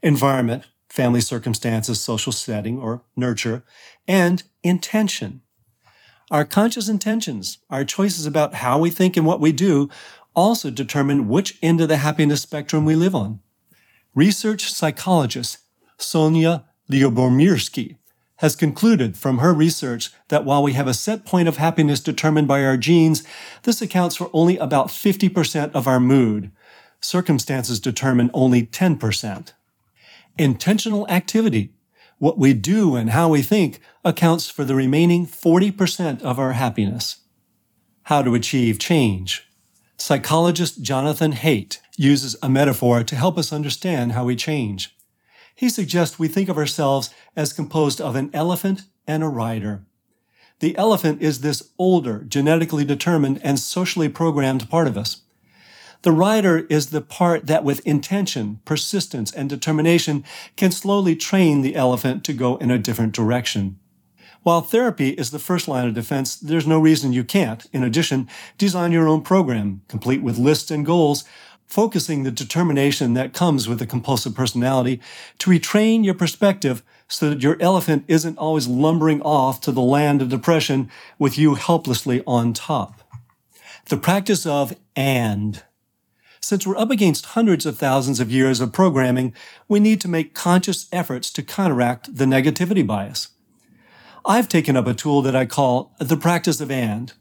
environment, 0.04 0.66
family 0.90 1.22
circumstances, 1.22 2.02
social 2.02 2.34
setting 2.34 2.78
or 2.78 3.04
nurture, 3.16 3.64
and 4.06 4.44
intention. 4.64 5.44
Our 6.32 6.46
conscious 6.46 6.88
intentions, 6.88 7.58
our 7.72 7.84
choices 7.84 8.28
about 8.28 8.56
how 8.56 8.78
we 8.78 8.92
think 8.92 9.18
and 9.18 9.26
what 9.26 9.40
we 9.40 9.52
do 9.52 9.90
also 10.36 10.70
determine 10.70 11.28
which 11.28 11.58
end 11.62 11.82
of 11.82 11.88
the 11.88 11.98
happiness 11.98 12.42
spectrum 12.42 12.86
we 12.86 12.96
live 12.96 13.16
on. 13.16 13.40
Research 14.14 14.72
psychologist 14.72 15.58
Sonja 15.98 16.66
Lyubomirsky 16.90 17.98
has 18.38 18.56
concluded 18.56 19.18
from 19.18 19.40
her 19.40 19.54
research 19.54 20.12
that 20.28 20.46
while 20.46 20.62
we 20.62 20.74
have 20.74 20.88
a 20.88 20.94
set 20.94 21.26
point 21.26 21.48
of 21.48 21.58
happiness 21.58 22.00
determined 22.00 22.48
by 22.48 22.64
our 22.64 22.78
genes, 22.78 23.24
this 23.64 23.82
accounts 23.82 24.16
for 24.16 24.30
only 24.32 24.58
about 24.58 24.88
50% 24.88 25.72
of 25.74 25.88
our 25.88 26.00
mood. 26.00 26.52
Circumstances 27.02 27.80
determine 27.80 28.30
only 28.34 28.66
10%. 28.66 29.54
Intentional 30.38 31.08
activity, 31.10 31.74
what 32.20 32.38
we 32.38 32.54
do 32.54 32.96
and 32.96 33.10
how 33.10 33.30
we 33.30 33.42
think, 33.42 33.80
accounts 34.06 34.50
for 34.50 34.64
the 34.64 34.76
remaining 34.76 35.26
40% 35.26 36.22
of 36.22 36.38
our 36.38 36.54
happiness. 36.54 37.22
How 38.04 38.22
to 38.22 38.36
achieve 38.36 38.80
change. 38.80 39.48
Psychologist 39.98 40.82
Jonathan 40.82 41.34
Haidt 41.34 41.80
uses 41.98 42.36
a 42.42 42.50
metaphor 42.50 43.04
to 43.04 43.16
help 43.16 43.38
us 43.38 43.52
understand 43.52 44.14
how 44.14 44.26
we 44.26 44.36
change 44.36 44.96
he 45.60 45.68
suggests 45.68 46.18
we 46.18 46.30
think 46.30 46.48
of 46.48 46.58
ourselves 46.58 47.14
as 47.36 47.52
composed 47.52 48.00
of 48.00 48.16
an 48.16 48.30
elephant 48.32 48.84
and 49.06 49.22
a 49.22 49.28
rider. 49.28 49.84
The 50.62 50.78
elephant 50.78 51.22
is 51.22 51.42
this 51.42 51.72
older, 51.78 52.24
genetically 52.26 52.86
determined, 52.86 53.42
and 53.44 53.60
socially 53.60 54.08
programmed 54.08 54.70
part 54.70 54.88
of 54.88 54.98
us. 54.98 55.24
The 56.02 56.12
rider 56.14 56.60
is 56.70 56.88
the 56.88 57.02
part 57.02 57.48
that 57.48 57.66
with 57.66 57.86
intention, 57.86 58.62
persistence, 58.64 59.34
and 59.34 59.50
determination 59.50 60.24
can 60.56 60.72
slowly 60.72 61.16
train 61.16 61.62
the 61.62 61.76
elephant 61.76 62.24
to 62.26 62.34
go 62.34 62.56
in 62.58 62.72
a 62.72 62.80
different 62.80 63.14
direction. 63.14 63.80
While 64.44 64.62
therapy 64.62 65.10
is 65.10 65.32
the 65.32 65.40
first 65.40 65.68
line 65.68 65.88
of 65.88 65.94
defense, 65.94 66.38
there's 66.38 66.66
no 66.66 66.80
reason 66.80 67.12
you 67.12 67.26
can't, 67.26 67.66
in 67.74 67.84
addition, 67.84 68.30
design 68.58 68.94
your 68.94 69.10
own 69.10 69.22
program, 69.22 69.82
complete 69.90 70.22
with 70.22 70.38
lists 70.38 70.72
and 70.72 70.86
goals, 70.86 71.26
focusing 71.68 72.24
the 72.24 72.32
determination 72.32 73.14
that 73.14 73.34
comes 73.34 73.68
with 73.68 73.82
a 73.82 73.86
compulsive 73.86 74.34
personality 74.34 75.02
to 75.38 75.52
retrain 75.52 76.06
your 76.06 76.14
perspective 76.14 76.82
so 77.10 77.30
that 77.30 77.44
your 77.44 77.58
elephant 77.60 78.06
isn't 78.08 78.38
always 78.38 78.68
lumbering 78.68 79.22
off 79.22 79.60
to 79.60 79.72
the 79.72 79.82
land 79.82 80.22
of 80.22 80.30
depression 80.30 80.90
with 81.20 81.38
you 81.38 81.56
helplessly 81.56 82.24
on 82.26 82.54
top. 82.54 83.02
The 83.90 83.98
practice 83.98 84.46
of 84.46 84.76
and. 84.96 85.62
Since 86.42 86.66
we're 86.66 86.78
up 86.78 86.90
against 86.90 87.28
hundreds 87.28 87.66
of 87.66 87.78
thousands 87.78 88.20
of 88.20 88.32
years 88.32 88.62
of 88.62 88.72
programming, 88.72 89.34
we 89.68 89.80
need 89.80 90.00
to 90.02 90.08
make 90.08 90.34
conscious 90.34 90.88
efforts 90.92 91.32
to 91.32 91.44
counteract 91.44 92.16
the 92.16 92.26
negativity 92.26 92.86
bias. 92.86 93.30
I've 94.26 94.48
taken 94.48 94.78
up 94.78 94.88
a 94.88 94.94
tool 94.94 95.22
that 95.24 95.36
I 95.36 95.46
call 95.46 95.96
the 96.00 96.18
practice 96.18 96.62
of 96.62 96.72
and. 96.72 97.14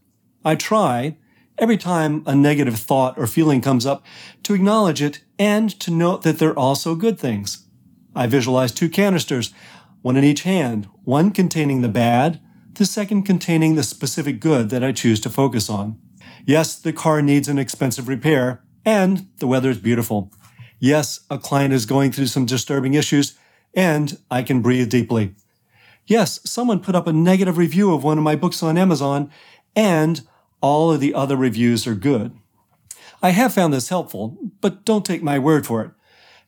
I 0.45 0.55
try, 0.55 1.17
every 1.59 1.77
time 1.77 2.23
a 2.27 2.35
negative 2.35 2.77
thought 2.77 3.19
or 3.19 3.27
feeling 3.27 3.61
comes 3.61 3.85
up, 3.85 4.05
to 4.45 4.55
acknowledge 4.55 5.03
it 5.03 5.23
and 5.39 5.69
to 5.81 5.91
note 5.91 6.23
that 6.23 6.39
they're 6.39 6.59
also 6.59 6.95
good 6.95 7.19
things. 7.19 7.67
I 8.15 8.27
visualize 8.27 8.73
two 8.73 8.89
canisters, 8.89 9.53
one 10.01 10.17
in 10.17 10.25
each 10.25 10.43
hand, 10.43 10.89
one 11.05 11.33
containing 11.33 11.83
the 11.83 11.89
bad, 11.89 12.41
the 12.75 12.87
second 12.87 13.25
containing 13.25 13.75
the 13.75 13.83
specific 13.83 14.39
good 14.41 14.71
that 14.71 14.85
I 14.85 14.93
choose 14.93 15.21
to 15.21 15.31
focus 15.31 15.69
on. 15.69 15.99
Yes, 16.47 16.79
the 16.79 16.93
car 16.93 17.21
needs 17.21 17.49
an 17.49 17.59
expensive 17.59 18.09
repair, 18.09 18.63
and 18.89 19.29
the 19.37 19.47
weather 19.47 19.69
is 19.69 19.77
beautiful. 19.77 20.33
Yes, 20.79 21.21
a 21.29 21.37
client 21.37 21.75
is 21.75 21.85
going 21.85 22.11
through 22.11 22.29
some 22.29 22.47
disturbing 22.47 22.95
issues, 22.95 23.37
and 23.75 24.17
I 24.31 24.43
can 24.43 24.63
breathe 24.63 24.89
deeply. 24.89 25.35
Yes, 26.07 26.41
someone 26.51 26.81
put 26.81 26.95
up 26.95 27.07
a 27.07 27.13
negative 27.13 27.59
review 27.59 27.93
of 27.93 28.03
one 28.03 28.17
of 28.17 28.25
my 28.25 28.35
books 28.35 28.63
on 28.63 28.79
Amazon, 28.79 29.31
and 29.77 30.23
all 30.63 30.91
of 30.91 31.01
the 31.01 31.13
other 31.13 31.37
reviews 31.37 31.87
are 31.87 31.95
good. 31.95 32.35
I 33.23 33.31
have 33.31 33.53
found 33.53 33.75
this 33.75 33.91
helpful, 33.91 34.39
but 34.63 34.87
don't 34.87 35.05
take 35.05 35.23
my 35.23 35.39
word 35.39 35.67
for 35.67 35.83
it. 35.83 35.91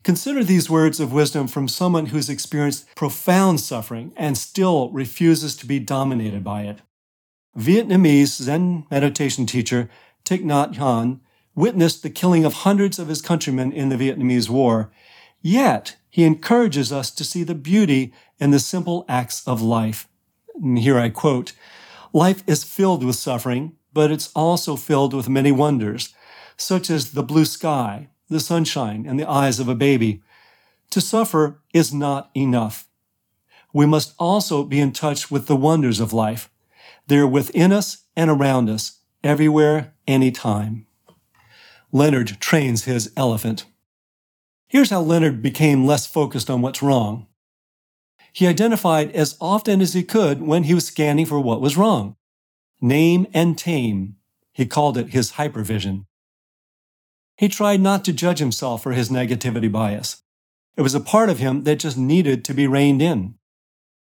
Consider 0.03 0.43
these 0.43 0.71
words 0.71 0.99
of 0.99 1.13
wisdom 1.13 1.47
from 1.47 1.69
someone 1.69 2.07
who's 2.07 2.31
experienced 2.31 2.87
profound 2.97 3.61
suffering 3.61 4.15
and 4.17 4.39
still 4.39 4.89
refuses 4.93 5.55
to 5.57 5.67
be 5.67 5.79
dominated 5.79 6.43
by 6.43 6.63
it. 6.63 6.79
Vietnamese 7.55 8.41
Zen 8.41 8.87
meditation 8.91 9.45
teacher 9.45 9.91
Thich 10.25 10.43
Nhat 10.43 10.77
Hanh 10.77 11.21
witnessed 11.61 12.03
the 12.03 12.11
killing 12.11 12.45
of 12.45 12.55
hundreds 12.55 12.99
of 12.99 13.09
his 13.09 13.23
countrymen 13.23 13.71
in 13.71 13.91
the 13.91 13.97
Vietnamese 13.97 14.49
War, 14.49 14.91
yet 15.43 15.97
he 16.09 16.25
encourages 16.25 16.91
us 16.91 17.11
to 17.13 17.25
see 17.25 17.45
the 17.45 17.55
beauty 17.55 18.13
in 18.39 18.51
the 18.51 18.59
simple 18.59 19.05
acts 19.09 19.47
of 19.47 19.63
life. 19.63 20.09
And 20.55 20.79
here 20.79 20.99
I 20.99 21.11
quote, 21.11 21.53
Life 22.13 22.43
is 22.47 22.65
filled 22.65 23.05
with 23.05 23.17
suffering, 23.17 23.77
but 23.93 24.11
it's 24.11 24.33
also 24.35 24.75
filled 24.75 25.15
with 25.15 25.29
many 25.29 25.53
wonders, 25.53 26.15
such 26.57 26.91
as 26.91 27.13
the 27.13 27.23
blue 27.23 27.45
sky, 27.45 28.09
the 28.29 28.41
sunshine, 28.41 29.07
and 29.07 29.19
the 29.19 29.29
eyes 29.29 29.61
of 29.61 29.69
a 29.69 29.75
baby. 29.75 30.23
To 30.91 31.01
suffer 31.01 31.61
is 31.73 31.95
not 31.95 32.31
enough. 32.35 32.89
We 33.73 33.87
must 33.87 34.15
also 34.19 34.65
be 34.65 34.81
in 34.81 34.93
touch 34.93 35.31
with 35.31 35.47
the 35.47 35.57
wonders 35.57 36.01
of 36.01 36.13
life. 36.13 36.51
They're 37.07 37.27
within 37.27 37.71
us 37.73 38.05
and 38.17 38.31
around 38.31 38.69
us, 38.69 38.99
everywhere, 39.23 39.95
anytime. 40.09 40.87
Leonard 41.93 42.41
trains 42.41 42.85
his 42.85 43.13
elephant. 43.17 43.65
Here's 44.69 44.91
how 44.91 45.01
Leonard 45.01 45.43
became 45.43 45.87
less 45.87 46.07
focused 46.07 46.49
on 46.49 46.63
what's 46.63 46.83
wrong. 46.83 47.27
He 48.33 48.47
identified 48.47 49.11
as 49.13 49.37
often 49.41 49.81
as 49.81 49.95
he 49.95 50.05
could 50.05 50.41
when 50.41 50.65
he 50.65 50.75
was 50.75 50.87
scanning 50.87 51.27
for 51.27 51.41
what 51.41 51.61
was 51.61 51.77
wrong. 51.77 52.17
Name 52.81 53.27
and 53.35 53.59
tame. 53.59 54.17
He 54.53 54.67
called 54.67 54.97
it 54.97 55.11
his 55.11 55.33
hypervision. 55.33 56.07
He 57.37 57.49
tried 57.49 57.81
not 57.81 58.05
to 58.05 58.13
judge 58.13 58.39
himself 58.39 58.83
for 58.83 58.93
his 58.93 59.09
negativity 59.09 59.71
bias. 59.71 60.23
It 60.77 60.83
was 60.83 60.95
a 60.95 61.01
part 61.01 61.29
of 61.29 61.39
him 61.39 61.65
that 61.65 61.81
just 61.81 61.99
needed 61.99 62.45
to 62.45 62.55
be 62.55 62.67
reined 62.67 63.03
in. 63.03 63.35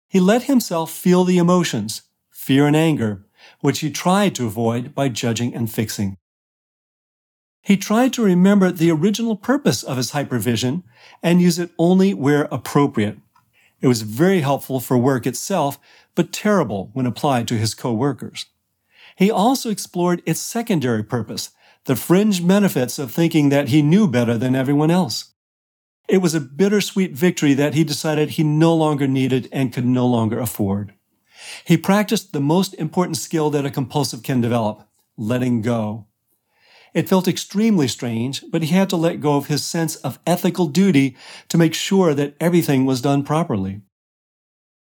He 0.10 0.20
let 0.20 0.44
himself 0.44 0.92
feel 0.92 1.24
the 1.24 1.38
emotions, 1.38 2.02
fear 2.30 2.68
and 2.68 2.76
anger, 2.76 3.26
which 3.62 3.80
he 3.80 3.90
tried 3.90 4.36
to 4.36 4.48
avoid 4.48 4.94
by 4.94 5.08
judging 5.08 5.54
and 5.54 5.72
fixing. 5.72 6.18
He 7.62 7.78
tried 7.78 8.14
to 8.14 8.24
remember 8.24 8.72
the 8.72 8.92
original 8.92 9.36
purpose 9.36 9.84
of 9.84 9.98
his 9.98 10.12
hypervision 10.12 10.84
and 11.22 11.42
use 11.42 11.60
it 11.60 11.72
only 11.78 12.14
where 12.14 12.48
appropriate. 12.52 13.18
It 13.82 13.88
was 13.88 14.02
very 14.02 14.42
helpful 14.42 14.80
for 14.80 14.98
work 14.98 15.26
itself, 15.26 15.80
but 16.16 16.34
terrible 16.34 16.90
when 16.94 17.06
applied 17.06 17.48
to 17.48 17.58
his 17.58 17.74
coworkers. 17.74 18.48
He 19.16 19.30
also 19.30 19.70
explored 19.70 20.22
its 20.26 20.40
secondary 20.40 21.04
purpose, 21.04 21.52
the 21.86 21.96
fringe 21.96 22.46
benefits 22.46 23.00
of 23.00 23.12
thinking 23.12 23.50
that 23.50 23.70
he 23.70 23.82
knew 23.82 24.08
better 24.08 24.38
than 24.38 24.56
everyone 24.56 24.92
else. 24.92 25.34
It 26.08 26.18
was 26.20 26.34
a 26.34 26.42
bittersweet 26.42 27.14
victory 27.14 27.54
that 27.54 27.76
he 27.76 27.84
decided 27.84 28.32
he 28.32 28.44
no 28.44 28.76
longer 28.76 29.08
needed 29.08 29.48
and 29.52 29.72
could 29.72 29.86
no 29.86 30.08
longer 30.08 30.40
afford. 30.40 30.94
He 31.66 31.78
practiced 31.78 32.34
the 32.34 32.40
most 32.40 32.74
important 32.76 33.18
skill 33.18 33.50
that 33.52 33.66
a 33.66 33.72
compulsive 33.72 34.24
can 34.24 34.42
develop, 34.42 34.88
letting 35.18 35.62
go. 35.62 36.08
It 36.94 37.10
felt 37.10 37.28
extremely 37.28 37.88
strange, 37.88 38.44
but 38.52 38.64
he 38.64 38.74
had 38.76 38.90
to 38.90 38.96
let 38.96 39.22
go 39.22 39.38
of 39.38 39.48
his 39.48 39.64
sense 39.64 39.96
of 39.98 40.20
ethical 40.26 40.68
duty 40.68 41.16
to 41.50 41.58
make 41.58 41.74
sure 41.74 42.14
that 42.14 42.36
everything 42.40 42.86
was 42.86 43.02
done 43.02 43.24
properly. 43.24 43.82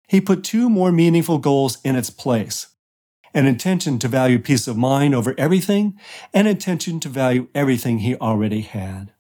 He 0.09 0.21
put 0.21 0.45
two 0.45 0.69
more 0.69 0.93
meaningful 0.93 1.39
goals 1.39 1.79
in 1.83 1.97
its 1.97 2.11
place 2.11 2.69
an 3.35 3.47
intention 3.47 3.99
to 3.99 4.07
value 4.07 4.39
peace 4.39 4.69
of 4.69 4.77
mind 4.77 5.13
over 5.13 5.35
everything, 5.37 5.99
and 6.33 6.47
an 6.47 6.55
intention 6.55 7.01
to 7.01 7.09
value 7.09 7.49
everything 7.53 7.99
he 7.99 8.15
already 8.17 8.61
had. 8.61 9.13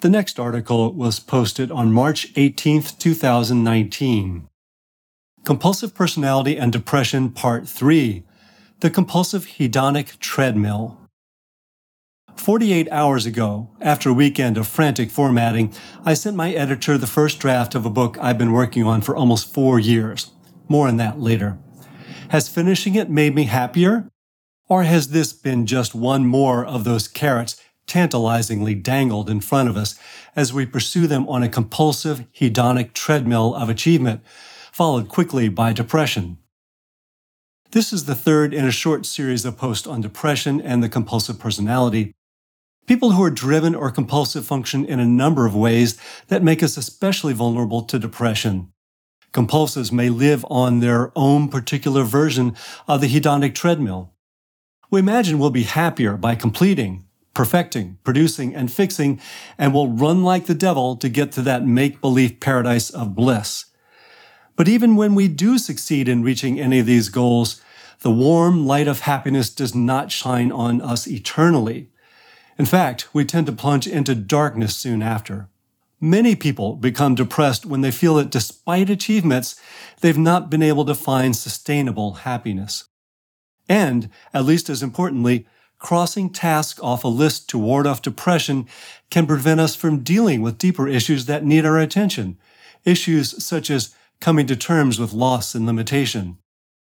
The 0.00 0.10
next 0.10 0.38
article 0.38 0.92
was 0.92 1.18
posted 1.18 1.70
on 1.70 1.92
March 1.92 2.30
18, 2.36 2.82
2019. 2.82 4.48
Compulsive 5.44 5.94
Personality 5.94 6.58
and 6.58 6.70
Depression 6.72 7.30
Part 7.30 7.66
3 7.66 8.22
The 8.80 8.90
Compulsive 8.90 9.46
Hedonic 9.46 10.18
Treadmill. 10.18 11.01
48 12.36 12.88
hours 12.90 13.26
ago, 13.26 13.70
after 13.80 14.10
a 14.10 14.14
weekend 14.14 14.56
of 14.56 14.66
frantic 14.66 15.10
formatting, 15.10 15.72
I 16.04 16.14
sent 16.14 16.36
my 16.36 16.52
editor 16.52 16.98
the 16.98 17.06
first 17.06 17.38
draft 17.38 17.74
of 17.74 17.86
a 17.86 17.90
book 17.90 18.18
I've 18.20 18.38
been 18.38 18.52
working 18.52 18.84
on 18.84 19.00
for 19.00 19.14
almost 19.14 19.52
four 19.52 19.78
years. 19.78 20.30
More 20.68 20.88
on 20.88 20.96
that 20.96 21.20
later. 21.20 21.58
Has 22.30 22.48
finishing 22.48 22.94
it 22.94 23.10
made 23.10 23.34
me 23.34 23.44
happier? 23.44 24.08
Or 24.68 24.84
has 24.84 25.08
this 25.08 25.32
been 25.32 25.66
just 25.66 25.94
one 25.94 26.26
more 26.26 26.64
of 26.64 26.84
those 26.84 27.06
carrots 27.06 27.60
tantalizingly 27.86 28.74
dangled 28.74 29.28
in 29.28 29.40
front 29.40 29.68
of 29.68 29.76
us 29.76 29.98
as 30.34 30.52
we 30.52 30.64
pursue 30.64 31.06
them 31.06 31.28
on 31.28 31.42
a 31.42 31.48
compulsive 31.48 32.24
hedonic 32.32 32.94
treadmill 32.94 33.54
of 33.54 33.68
achievement, 33.68 34.22
followed 34.72 35.08
quickly 35.08 35.48
by 35.48 35.72
depression? 35.72 36.38
This 37.72 37.92
is 37.92 38.04
the 38.04 38.14
third 38.14 38.52
in 38.52 38.66
a 38.66 38.70
short 38.70 39.06
series 39.06 39.44
of 39.44 39.56
posts 39.56 39.86
on 39.86 40.00
depression 40.02 40.60
and 40.60 40.82
the 40.82 40.88
compulsive 40.88 41.38
personality. 41.38 42.14
People 42.86 43.12
who 43.12 43.22
are 43.22 43.30
driven 43.30 43.74
or 43.74 43.90
compulsive 43.90 44.44
function 44.44 44.84
in 44.84 44.98
a 44.98 45.06
number 45.06 45.46
of 45.46 45.54
ways 45.54 45.96
that 46.28 46.42
make 46.42 46.62
us 46.62 46.76
especially 46.76 47.32
vulnerable 47.32 47.82
to 47.82 47.98
depression. 47.98 48.72
Compulsives 49.32 49.92
may 49.92 50.08
live 50.08 50.44
on 50.50 50.80
their 50.80 51.12
own 51.16 51.48
particular 51.48 52.02
version 52.02 52.56
of 52.88 53.00
the 53.00 53.06
hedonic 53.06 53.54
treadmill. 53.54 54.12
We 54.90 55.00
imagine 55.00 55.38
we'll 55.38 55.50
be 55.50 55.62
happier 55.62 56.16
by 56.16 56.34
completing, 56.34 57.06
perfecting, 57.34 57.98
producing, 58.04 58.54
and 58.54 58.70
fixing, 58.70 59.20
and 59.56 59.72
will 59.72 59.88
run 59.88 60.22
like 60.22 60.46
the 60.46 60.54
devil 60.54 60.96
to 60.96 61.08
get 61.08 61.32
to 61.32 61.42
that 61.42 61.64
make-believe 61.64 62.40
paradise 62.40 62.90
of 62.90 63.14
bliss. 63.14 63.66
But 64.54 64.68
even 64.68 64.96
when 64.96 65.14
we 65.14 65.28
do 65.28 65.56
succeed 65.56 66.08
in 66.08 66.22
reaching 66.22 66.60
any 66.60 66.80
of 66.80 66.86
these 66.86 67.08
goals, 67.08 67.62
the 68.00 68.10
warm 68.10 68.66
light 68.66 68.88
of 68.88 69.00
happiness 69.00 69.48
does 69.48 69.74
not 69.74 70.12
shine 70.12 70.52
on 70.52 70.82
us 70.82 71.06
eternally. 71.06 71.88
In 72.62 72.66
fact, 72.66 73.12
we 73.12 73.24
tend 73.24 73.46
to 73.46 73.52
plunge 73.52 73.88
into 73.88 74.14
darkness 74.14 74.76
soon 74.76 75.02
after. 75.02 75.48
Many 76.00 76.36
people 76.36 76.76
become 76.76 77.16
depressed 77.16 77.66
when 77.66 77.80
they 77.80 77.90
feel 77.90 78.14
that 78.14 78.30
despite 78.30 78.88
achievements, 78.88 79.60
they've 80.00 80.16
not 80.16 80.48
been 80.48 80.62
able 80.62 80.84
to 80.84 80.94
find 80.94 81.34
sustainable 81.34 82.12
happiness. 82.22 82.84
And, 83.68 84.10
at 84.32 84.44
least 84.44 84.70
as 84.70 84.80
importantly, 84.80 85.44
crossing 85.80 86.30
tasks 86.30 86.78
off 86.78 87.02
a 87.02 87.08
list 87.08 87.50
to 87.50 87.58
ward 87.58 87.84
off 87.84 88.00
depression 88.00 88.68
can 89.10 89.26
prevent 89.26 89.58
us 89.58 89.74
from 89.74 90.04
dealing 90.04 90.40
with 90.40 90.56
deeper 90.56 90.86
issues 90.86 91.26
that 91.26 91.44
need 91.44 91.66
our 91.66 91.80
attention. 91.80 92.38
Issues 92.84 93.44
such 93.44 93.70
as 93.70 93.92
coming 94.20 94.46
to 94.46 94.54
terms 94.54 95.00
with 95.00 95.12
loss 95.12 95.56
and 95.56 95.66
limitation. 95.66 96.38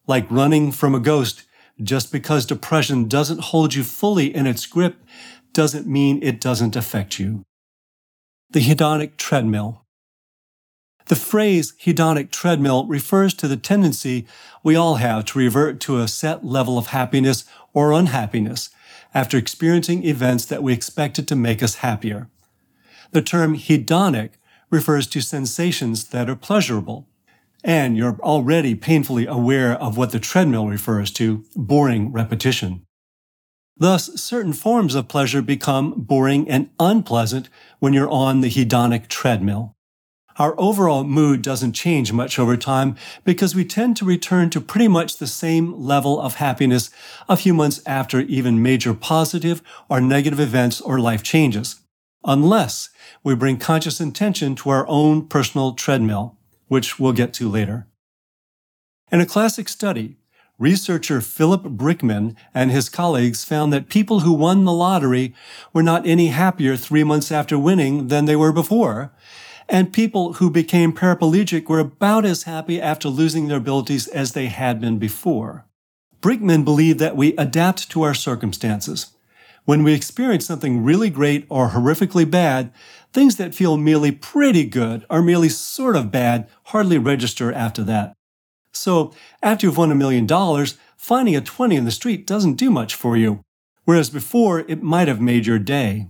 Like 0.08 0.28
running 0.28 0.72
from 0.72 0.96
a 0.96 0.98
ghost, 0.98 1.44
just 1.80 2.10
because 2.10 2.46
depression 2.46 3.06
doesn't 3.06 3.40
hold 3.40 3.74
you 3.74 3.84
fully 3.84 4.34
in 4.34 4.48
its 4.48 4.66
grip 4.66 4.96
doesn't 5.52 5.86
mean 5.86 6.22
it 6.22 6.40
doesn't 6.40 6.76
affect 6.76 7.18
you 7.18 7.44
the 8.50 8.60
hedonic 8.60 9.16
treadmill. 9.18 9.84
The 11.06 11.16
phrase 11.16 11.74
hedonic 11.82 12.30
treadmill 12.30 12.86
refers 12.86 13.34
to 13.34 13.48
the 13.48 13.56
tendency 13.56 14.26
we 14.62 14.74
all 14.74 14.96
have 14.96 15.26
to 15.26 15.38
revert 15.38 15.80
to 15.80 15.98
a 15.98 16.08
set 16.08 16.44
level 16.44 16.78
of 16.78 16.88
happiness 16.88 17.44
or 17.74 17.92
unhappiness 17.92 18.70
after 19.14 19.36
experiencing 19.36 20.04
events 20.04 20.44
that 20.46 20.62
we 20.62 20.72
expected 20.72 21.28
to 21.28 21.36
make 21.36 21.62
us 21.62 21.76
happier. 21.76 22.28
The 23.12 23.22
term 23.22 23.56
hedonic 23.56 24.32
refers 24.70 25.06
to 25.08 25.20
sensations 25.20 26.08
that 26.08 26.28
are 26.28 26.36
pleasurable. 26.36 27.06
And 27.64 27.96
you're 27.96 28.18
already 28.20 28.74
painfully 28.74 29.26
aware 29.26 29.72
of 29.72 29.96
what 29.96 30.12
the 30.12 30.20
treadmill 30.20 30.68
refers 30.68 31.10
to, 31.12 31.44
boring 31.56 32.12
repetition. 32.12 32.86
Thus, 33.78 34.20
certain 34.20 34.52
forms 34.52 34.94
of 34.94 35.08
pleasure 35.08 35.40
become 35.40 35.94
boring 35.96 36.48
and 36.50 36.70
unpleasant 36.80 37.48
when 37.78 37.92
you're 37.92 38.10
on 38.10 38.40
the 38.40 38.50
hedonic 38.50 39.08
treadmill. 39.08 39.76
Our 40.36 40.54
overall 40.58 41.02
mood 41.02 41.42
doesn't 41.42 41.72
change 41.72 42.12
much 42.12 42.38
over 42.38 42.56
time 42.56 42.96
because 43.24 43.56
we 43.56 43.64
tend 43.64 43.96
to 43.96 44.04
return 44.04 44.50
to 44.50 44.60
pretty 44.60 44.86
much 44.86 45.16
the 45.16 45.26
same 45.26 45.72
level 45.74 46.20
of 46.20 46.36
happiness 46.36 46.90
a 47.28 47.36
few 47.36 47.52
months 47.52 47.80
after 47.86 48.20
even 48.20 48.62
major 48.62 48.94
positive 48.94 49.62
or 49.88 50.00
negative 50.00 50.38
events 50.38 50.80
or 50.80 51.00
life 51.00 51.24
changes, 51.24 51.80
unless 52.24 52.88
we 53.24 53.34
bring 53.34 53.56
conscious 53.56 54.00
intention 54.00 54.54
to 54.56 54.70
our 54.70 54.86
own 54.88 55.26
personal 55.26 55.72
treadmill, 55.72 56.36
which 56.68 57.00
we'll 57.00 57.12
get 57.12 57.32
to 57.34 57.48
later. 57.48 57.88
In 59.10 59.20
a 59.20 59.26
classic 59.26 59.68
study, 59.68 60.18
Researcher 60.58 61.20
Philip 61.20 61.62
Brickman 61.62 62.34
and 62.52 62.72
his 62.72 62.88
colleagues 62.88 63.44
found 63.44 63.72
that 63.72 63.88
people 63.88 64.20
who 64.20 64.32
won 64.32 64.64
the 64.64 64.72
lottery 64.72 65.32
were 65.72 65.84
not 65.84 66.04
any 66.04 66.28
happier 66.28 66.76
three 66.76 67.04
months 67.04 67.30
after 67.30 67.56
winning 67.56 68.08
than 68.08 68.24
they 68.24 68.34
were 68.34 68.52
before, 68.52 69.12
and 69.68 69.92
people 69.92 70.34
who 70.34 70.50
became 70.50 70.92
paraplegic 70.92 71.68
were 71.68 71.78
about 71.78 72.24
as 72.24 72.42
happy 72.42 72.80
after 72.80 73.08
losing 73.08 73.46
their 73.46 73.58
abilities 73.58 74.08
as 74.08 74.32
they 74.32 74.46
had 74.46 74.80
been 74.80 74.98
before. 74.98 75.64
Brickman 76.20 76.64
believed 76.64 76.98
that 76.98 77.16
we 77.16 77.36
adapt 77.36 77.88
to 77.90 78.02
our 78.02 78.14
circumstances. 78.14 79.12
When 79.64 79.84
we 79.84 79.94
experience 79.94 80.46
something 80.46 80.82
really 80.82 81.10
great 81.10 81.46
or 81.48 81.68
horrifically 81.68 82.28
bad, 82.28 82.72
things 83.12 83.36
that 83.36 83.54
feel 83.54 83.76
merely 83.76 84.10
pretty 84.10 84.64
good 84.64 85.06
or 85.08 85.22
merely 85.22 85.50
sort 85.50 85.94
of 85.94 86.10
bad 86.10 86.48
hardly 86.64 86.98
register 86.98 87.52
after 87.52 87.84
that. 87.84 88.17
So, 88.72 89.12
after 89.42 89.66
you've 89.66 89.78
won 89.78 89.90
a 89.90 89.96
million 89.96 90.26
dollars, 90.26 90.76
finding 90.96 91.36
a 91.36 91.40
20 91.40 91.76
in 91.76 91.84
the 91.84 91.90
street 91.90 92.26
doesn't 92.26 92.54
do 92.54 92.70
much 92.70 92.94
for 92.94 93.16
you, 93.16 93.42
whereas 93.84 94.10
before 94.10 94.60
it 94.60 94.82
might 94.82 95.08
have 95.08 95.20
made 95.20 95.46
your 95.46 95.58
day. 95.58 96.08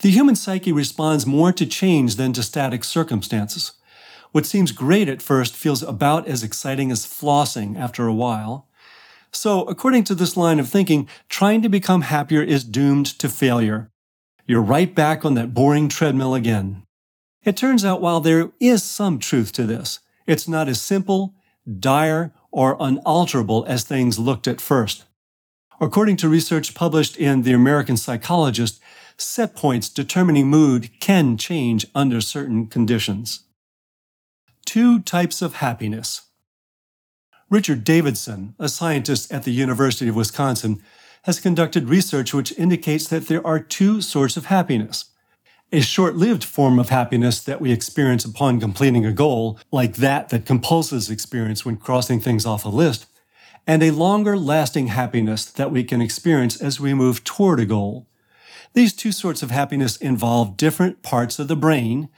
The 0.00 0.10
human 0.10 0.36
psyche 0.36 0.72
responds 0.72 1.26
more 1.26 1.52
to 1.52 1.64
change 1.66 2.16
than 2.16 2.32
to 2.34 2.42
static 2.42 2.84
circumstances. 2.84 3.72
What 4.32 4.44
seems 4.44 4.72
great 4.72 5.08
at 5.08 5.22
first 5.22 5.56
feels 5.56 5.82
about 5.82 6.28
as 6.28 6.42
exciting 6.42 6.90
as 6.90 7.06
flossing 7.06 7.78
after 7.78 8.06
a 8.06 8.12
while. 8.14 8.68
So, 9.32 9.62
according 9.64 10.04
to 10.04 10.14
this 10.14 10.36
line 10.36 10.58
of 10.58 10.68
thinking, 10.68 11.08
trying 11.28 11.62
to 11.62 11.68
become 11.68 12.02
happier 12.02 12.42
is 12.42 12.64
doomed 12.64 13.06
to 13.18 13.28
failure. 13.28 13.90
You're 14.46 14.62
right 14.62 14.94
back 14.94 15.24
on 15.24 15.34
that 15.34 15.54
boring 15.54 15.88
treadmill 15.88 16.34
again. 16.34 16.82
It 17.44 17.56
turns 17.56 17.84
out 17.84 18.00
while 18.00 18.20
there 18.20 18.50
is 18.60 18.82
some 18.82 19.18
truth 19.18 19.52
to 19.52 19.64
this, 19.64 20.00
it's 20.26 20.48
not 20.48 20.68
as 20.68 20.82
simple, 20.82 21.34
dire, 21.66 22.32
or 22.50 22.76
unalterable 22.80 23.64
as 23.66 23.84
things 23.84 24.18
looked 24.18 24.46
at 24.46 24.60
first. 24.60 25.04
According 25.80 26.16
to 26.18 26.28
research 26.28 26.74
published 26.74 27.16
in 27.16 27.42
The 27.42 27.52
American 27.52 27.96
Psychologist, 27.96 28.80
set 29.18 29.54
points 29.54 29.88
determining 29.88 30.46
mood 30.46 30.90
can 31.00 31.36
change 31.36 31.86
under 31.94 32.20
certain 32.20 32.66
conditions. 32.66 33.40
Two 34.64 35.00
types 35.00 35.42
of 35.42 35.56
happiness. 35.56 36.22
Richard 37.50 37.84
Davidson, 37.84 38.54
a 38.58 38.68
scientist 38.68 39.32
at 39.32 39.44
the 39.44 39.52
University 39.52 40.08
of 40.08 40.16
Wisconsin, 40.16 40.82
has 41.24 41.40
conducted 41.40 41.88
research 41.88 42.32
which 42.32 42.56
indicates 42.58 43.08
that 43.08 43.26
there 43.26 43.46
are 43.46 43.60
two 43.60 44.00
sorts 44.00 44.36
of 44.36 44.46
happiness. 44.46 45.06
A 45.72 45.80
short 45.80 46.14
lived 46.14 46.44
form 46.44 46.78
of 46.78 46.90
happiness 46.90 47.40
that 47.40 47.60
we 47.60 47.72
experience 47.72 48.24
upon 48.24 48.60
completing 48.60 49.04
a 49.04 49.12
goal, 49.12 49.58
like 49.72 49.96
that 49.96 50.28
that 50.28 50.44
compulsives 50.44 51.10
experience 51.10 51.64
when 51.64 51.76
crossing 51.76 52.20
things 52.20 52.46
off 52.46 52.64
a 52.64 52.68
list, 52.68 53.06
and 53.66 53.82
a 53.82 53.90
longer 53.90 54.38
lasting 54.38 54.86
happiness 54.86 55.44
that 55.44 55.72
we 55.72 55.82
can 55.82 56.00
experience 56.00 56.60
as 56.60 56.78
we 56.78 56.94
move 56.94 57.24
toward 57.24 57.58
a 57.58 57.66
goal. 57.66 58.06
These 58.74 58.92
two 58.92 59.10
sorts 59.10 59.42
of 59.42 59.50
happiness 59.50 59.96
involve 59.96 60.56
different 60.56 61.02
parts 61.02 61.40
of 61.40 61.48
the 61.48 61.56
brain, 61.56 62.10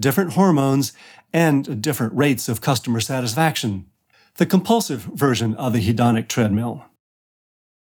different 0.00 0.32
hormones, 0.32 0.92
and 1.32 1.80
different 1.80 2.12
rates 2.14 2.48
of 2.48 2.60
customer 2.60 2.98
satisfaction. 2.98 3.86
The 4.34 4.46
compulsive 4.46 5.02
version 5.02 5.54
of 5.54 5.72
the 5.72 5.86
hedonic 5.86 6.26
treadmill. 6.26 6.84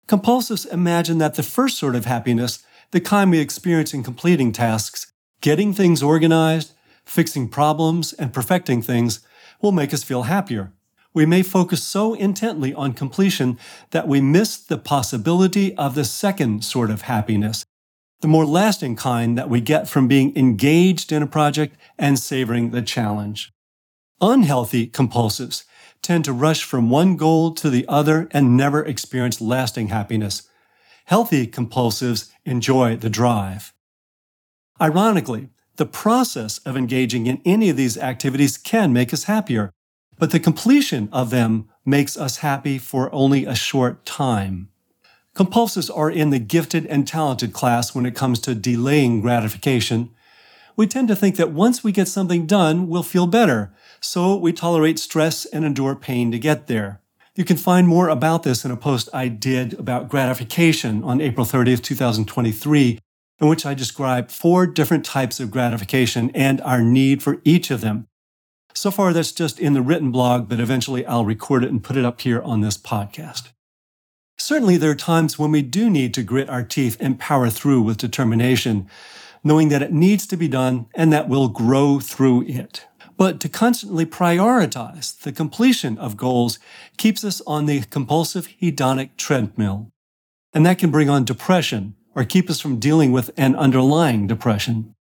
Compulsives 0.07 0.71
imagine 0.71 1.17
that 1.17 1.35
the 1.35 1.43
first 1.43 1.79
sort 1.79 1.97
of 1.97 2.05
happiness, 2.05 2.63
the 2.91 3.01
kind 3.01 3.31
we 3.31 3.39
experience 3.39 3.95
in 3.95 4.03
completing 4.03 4.53
tasks, 4.53 5.13
getting 5.45 5.75
things 5.75 6.03
organized, 6.03 6.73
fixing 7.05 7.47
problems, 7.47 8.15
and 8.15 8.33
perfecting 8.33 8.81
things, 8.81 9.21
will 9.61 9.73
make 9.73 9.93
us 9.93 10.03
feel 10.03 10.23
happier. 10.23 10.73
We 11.13 11.27
may 11.27 11.43
focus 11.43 11.85
so 11.85 12.15
intently 12.15 12.73
on 12.73 12.95
completion 12.95 13.59
that 13.91 14.09
we 14.09 14.23
miss 14.23 14.57
the 14.57 14.79
possibility 14.79 15.77
of 15.77 15.95
the 15.95 16.07
second 16.07 16.65
sort 16.65 16.91
of 16.91 17.03
happiness, 17.03 17.67
the 18.23 18.27
more 18.27 18.47
lasting 18.47 18.97
kind 18.97 19.37
that 19.37 19.51
we 19.51 19.61
get 19.61 19.87
from 19.87 20.09
being 20.09 20.35
engaged 20.35 21.13
in 21.13 21.23
a 21.23 21.27
project 21.27 21.77
and 21.99 22.19
savoring 22.19 22.71
the 22.71 22.81
challenge. 22.81 23.53
Unhealthy 24.23 24.87
compulsives 24.87 25.65
tend 26.01 26.25
to 26.25 26.33
rush 26.33 26.65
from 26.65 26.89
one 26.89 27.17
goal 27.19 27.53
to 27.53 27.69
the 27.69 27.85
other 27.87 28.29
and 28.31 28.57
never 28.57 28.83
experience 28.83 29.43
lasting 29.43 29.89
happiness. 29.89 30.49
Healthy 31.05 31.49
compulsives 31.49 32.31
enjoy 32.47 32.97
the 32.97 33.11
drive. 33.11 33.74
Ironically, 34.81 35.51
the 35.77 35.87
process 35.87 36.59
of 36.59 36.77
engaging 36.77 37.27
in 37.27 37.41
any 37.45 37.69
of 37.71 37.77
these 37.77 37.97
activities 37.97 38.59
can 38.59 38.93
make 38.93 39.13
us 39.13 39.25
happier, 39.25 39.71
but 40.19 40.31
the 40.31 40.41
completion 40.41 41.09
of 41.13 41.31
them 41.31 41.69
makes 41.85 42.17
us 42.17 42.39
happy 42.39 42.79
for 42.79 43.13
only 43.15 43.45
a 43.45 43.55
short 43.55 44.05
time. 44.05 44.69
Compulsives 45.35 45.91
are 45.97 46.11
in 46.11 46.31
the 46.31 46.39
gifted 46.39 46.87
and 46.87 47.07
talented 47.07 47.53
class 47.53 47.95
when 47.95 48.07
it 48.07 48.15
comes 48.15 48.39
to 48.41 48.55
delaying 48.55 49.21
gratification. 49.21 50.11
We 50.77 50.87
tend 50.87 51.09
to 51.09 51.17
think 51.17 51.37
that 51.37 51.51
once 51.51 51.83
we 51.83 51.93
get 51.93 52.09
something 52.09 52.47
done, 52.47 52.89
we'll 52.89 53.03
feel 53.03 53.27
better, 53.27 53.73
so 54.01 54.37
we 54.37 54.53
tolerate 54.53 54.99
stress 54.99 55.45
and 55.45 55.65
endure 55.65 55.97
pain 55.97 56.31
to 56.31 56.39
get 56.39 56.67
there. 56.67 57.01
You 57.37 57.45
can 57.45 57.57
find 57.57 57.89
more 57.89 58.09
about 58.09 58.45
this 58.45 58.65
in 58.65 58.71
a 58.71 58.77
post 58.77 59.09
I 59.13 59.27
did 59.27 59.75
about 59.75 60.09
gratification 60.09 61.03
on 61.03 61.21
April 61.21 61.45
30th, 61.45 61.83
2023, 61.83 63.01
in 63.41 63.49
which 63.49 63.67
I 63.67 63.75
describe 63.75 64.31
four 64.31 64.67
different 64.67 65.05
types 65.05 65.41
of 65.41 65.51
gratification 65.51 66.31
and 66.35 66.61
our 66.61 66.81
need 66.81 67.23
for 67.23 67.41
each 67.45 67.71
of 67.71 67.81
them. 67.81 68.07
So 68.75 68.91
far, 68.91 69.13
that's 69.13 69.33
just 69.33 69.61
in 69.61 69.73
the 69.73 69.83
written 69.83 70.11
blog, 70.11 70.49
but 70.49 70.61
eventually 70.61 71.07
I'll 71.07 71.25
record 71.25 71.65
it 71.65 71.71
and 71.71 71.83
put 71.83 71.97
it 71.97 72.05
up 72.05 72.21
here 72.21 72.43
on 72.43 72.61
this 72.61 72.77
podcast. 72.77 73.51
Certainly, 74.37 74.79
there 74.79 74.91
are 74.91 74.97
times 74.97 75.39
when 75.39 75.53
we 75.53 75.63
do 75.63 75.89
need 75.89 76.13
to 76.15 76.23
grit 76.25 76.51
our 76.51 76.65
teeth 76.65 76.97
and 76.99 77.19
power 77.19 77.51
through 77.51 77.83
with 77.83 77.99
determination, 77.99 78.89
knowing 79.45 79.69
that 79.69 79.83
it 79.83 79.93
needs 79.93 80.27
to 80.27 80.37
be 80.37 80.49
done 80.49 80.87
and 80.95 81.13
that 81.13 81.29
we'll 81.29 81.49
grow 81.49 82.01
through 82.01 82.43
it. 82.43 82.85
But 83.17 83.39
to 83.41 83.49
constantly 83.49 84.05
prioritize 84.05 85.17
the 85.21 85.31
completion 85.31 85.97
of 85.99 86.17
goals 86.17 86.59
keeps 86.97 87.23
us 87.23 87.41
on 87.47 87.67
the 87.67 87.83
compulsive 87.83 88.49
hedonic 88.61 89.11
treadmill. 89.17 89.93
And 90.53 90.67
that 90.67 90.79
can 90.79 90.91
bring 90.91 91.09
on 91.09 91.25
depression 91.25 91.95
or 92.15 92.25
keep 92.25 92.49
us 92.49 92.61
from 92.61 92.79
dealing 92.79 93.13
with 93.13 93.31
an 93.37 93.57
underlying 93.57 94.27
depression. 94.27 94.95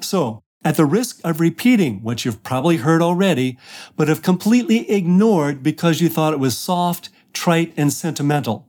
So, 0.00 0.42
at 0.64 0.76
the 0.76 0.84
risk 0.84 1.20
of 1.22 1.40
repeating 1.40 2.02
what 2.02 2.24
you've 2.24 2.42
probably 2.42 2.78
heard 2.78 3.02
already, 3.02 3.56
but 3.96 4.08
have 4.08 4.22
completely 4.22 4.90
ignored 4.90 5.62
because 5.62 6.00
you 6.00 6.08
thought 6.08 6.32
it 6.32 6.40
was 6.40 6.58
soft 6.58 7.10
trite, 7.36 7.72
and 7.76 7.92
sentimental. 7.92 8.66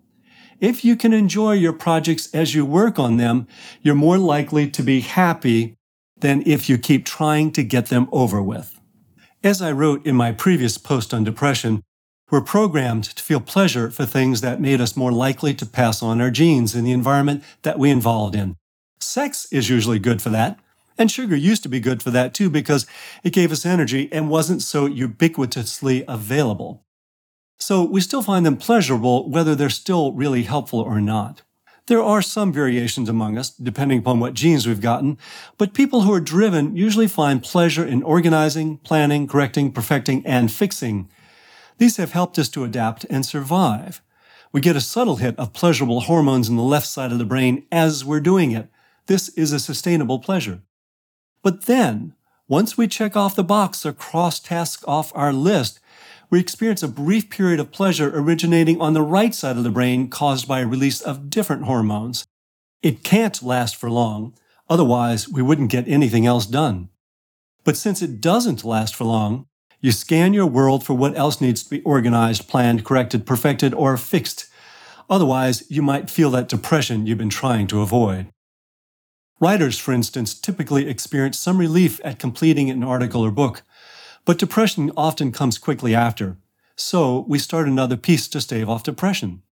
If 0.59 0.83
you 0.83 0.95
can 0.95 1.13
enjoy 1.13 1.53
your 1.53 1.73
projects 1.73 2.29
as 2.33 2.53
you 2.53 2.65
work 2.65 2.99
on 2.99 3.17
them, 3.17 3.47
you're 3.81 3.95
more 3.95 4.17
likely 4.17 4.69
to 4.69 4.83
be 4.83 4.99
happy 4.99 5.75
than 6.19 6.43
if 6.45 6.67
you 6.67 6.77
keep 6.77 7.05
trying 7.05 7.51
to 7.53 7.63
get 7.63 7.87
them 7.87 8.07
over 8.11 8.41
with. 8.41 8.79
As 9.43 9.61
I 9.61 9.71
wrote 9.71 10.05
in 10.05 10.15
my 10.15 10.31
previous 10.31 10.77
post 10.77 11.13
on 11.13 11.23
depression, 11.23 11.83
we're 12.29 12.41
programmed 12.41 13.05
to 13.05 13.23
feel 13.23 13.39
pleasure 13.39 13.89
for 13.89 14.05
things 14.05 14.41
that 14.41 14.59
made 14.59 14.81
us 14.81 14.97
more 14.97 15.11
likely 15.11 15.53
to 15.53 15.65
pass 15.65 16.03
on 16.03 16.19
our 16.19 16.29
genes 16.29 16.75
in 16.75 16.83
the 16.83 16.91
environment 16.91 17.43
that 17.61 17.79
we 17.79 17.89
involved 17.89 18.35
in. 18.35 18.55
Sex 18.99 19.47
is 19.51 19.69
usually 19.69 19.99
good 19.99 20.21
for 20.21 20.29
that. 20.29 20.59
And 20.97 21.11
sugar 21.11 21.35
used 21.35 21.63
to 21.63 21.69
be 21.69 21.79
good 21.79 22.01
for 22.01 22.11
that 22.11 22.33
too 22.33 22.49
because 22.49 22.85
it 23.23 23.31
gave 23.31 23.51
us 23.51 23.65
energy 23.65 24.09
and 24.11 24.29
wasn't 24.29 24.61
so 24.61 24.89
ubiquitously 24.89 26.03
available. 26.07 26.83
So 27.59 27.83
we 27.83 28.01
still 28.01 28.21
find 28.21 28.45
them 28.45 28.57
pleasurable 28.57 29.29
whether 29.29 29.55
they're 29.55 29.69
still 29.69 30.11
really 30.13 30.43
helpful 30.43 30.79
or 30.79 30.99
not. 30.99 31.43
There 31.85 32.03
are 32.03 32.21
some 32.21 32.51
variations 32.51 33.07
among 33.07 33.37
us, 33.37 33.49
depending 33.49 33.99
upon 33.99 34.19
what 34.19 34.33
genes 34.33 34.67
we've 34.67 34.81
gotten, 34.81 35.17
but 35.57 35.73
people 35.73 36.01
who 36.01 36.13
are 36.13 36.19
driven 36.19 36.75
usually 36.75 37.07
find 37.07 37.41
pleasure 37.41 37.85
in 37.85 38.03
organizing, 38.03 38.79
planning, 38.79 39.25
correcting, 39.27 39.71
perfecting, 39.71 40.25
and 40.25 40.51
fixing. 40.51 41.09
These 41.77 41.97
have 41.97 42.11
helped 42.11 42.39
us 42.39 42.49
to 42.49 42.63
adapt 42.63 43.05
and 43.09 43.25
survive. 43.25 44.01
We 44.51 44.61
get 44.61 44.75
a 44.75 44.81
subtle 44.81 45.17
hit 45.17 45.37
of 45.37 45.53
pleasurable 45.53 46.01
hormones 46.01 46.49
in 46.49 46.55
the 46.55 46.63
left 46.63 46.87
side 46.87 47.11
of 47.11 47.19
the 47.19 47.25
brain 47.25 47.65
as 47.71 48.03
we're 48.03 48.19
doing 48.19 48.51
it. 48.51 48.69
This 49.07 49.29
is 49.29 49.51
a 49.51 49.59
sustainable 49.59 50.19
pleasure. 50.19 50.61
But 51.43 51.65
then, 51.65 52.13
once 52.47 52.77
we 52.77 52.87
check 52.87 53.15
off 53.15 53.35
the 53.35 53.43
box 53.43 53.85
or 53.85 53.93
cross 53.93 54.39
tasks 54.39 54.83
off 54.87 55.11
our 55.15 55.33
list, 55.33 55.79
we 56.29 56.39
experience 56.39 56.83
a 56.83 56.87
brief 56.87 57.29
period 57.29 57.59
of 57.59 57.71
pleasure 57.71 58.11
originating 58.13 58.81
on 58.81 58.93
the 58.93 59.01
right 59.01 59.33
side 59.33 59.57
of 59.57 59.63
the 59.63 59.69
brain 59.69 60.09
caused 60.09 60.47
by 60.47 60.61
a 60.61 60.67
release 60.67 61.01
of 61.01 61.29
different 61.29 61.63
hormones. 61.63 62.25
It 62.81 63.03
can't 63.03 63.41
last 63.41 63.75
for 63.75 63.89
long, 63.89 64.33
otherwise, 64.69 65.29
we 65.29 65.41
wouldn't 65.41 65.71
get 65.71 65.87
anything 65.87 66.25
else 66.25 66.45
done. 66.45 66.89
But 67.63 67.77
since 67.77 68.01
it 68.01 68.21
doesn't 68.21 68.63
last 68.63 68.95
for 68.95 69.03
long, 69.03 69.46
you 69.79 69.91
scan 69.91 70.33
your 70.33 70.47
world 70.47 70.83
for 70.83 70.93
what 70.93 71.17
else 71.17 71.39
needs 71.39 71.63
to 71.63 71.69
be 71.69 71.81
organized, 71.83 72.47
planned, 72.47 72.83
corrected, 72.83 73.25
perfected, 73.25 73.73
or 73.73 73.95
fixed. 73.97 74.47
Otherwise, 75.09 75.63
you 75.69 75.81
might 75.81 76.09
feel 76.09 76.31
that 76.31 76.49
depression 76.49 77.05
you've 77.05 77.17
been 77.17 77.29
trying 77.29 77.67
to 77.67 77.81
avoid. 77.81 78.27
Writers, 79.39 79.77
for 79.77 79.93
instance, 79.93 80.33
typically 80.33 80.89
experience 80.89 81.37
some 81.37 81.59
relief 81.59 82.01
at 82.03 82.17
completing 82.17 82.69
an 82.69 82.83
article 82.83 83.21
or 83.21 83.31
book, 83.31 83.61
but 84.25 84.39
depression 84.39 84.91
often 84.97 85.31
comes 85.31 85.59
quickly 85.59 85.93
after, 85.93 86.37
so 86.75 87.23
we 87.27 87.37
start 87.37 87.67
another 87.67 87.97
piece 87.97 88.27
to 88.27 88.41
stave 88.41 88.67
off 88.67 88.83
depression. 88.83 89.43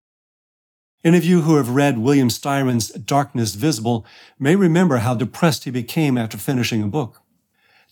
Any 1.03 1.19
of 1.19 1.23
you 1.23 1.41
who 1.41 1.57
have 1.57 1.69
read 1.69 1.99
William 1.99 2.31
Styron's 2.31 2.89
Darkness 2.89 3.53
Visible 3.53 4.07
may 4.39 4.55
remember 4.55 4.97
how 4.97 5.13
depressed 5.13 5.65
he 5.65 5.71
became 5.71 6.17
after 6.17 6.39
finishing 6.39 6.81
a 6.81 6.87
book. 6.87 7.21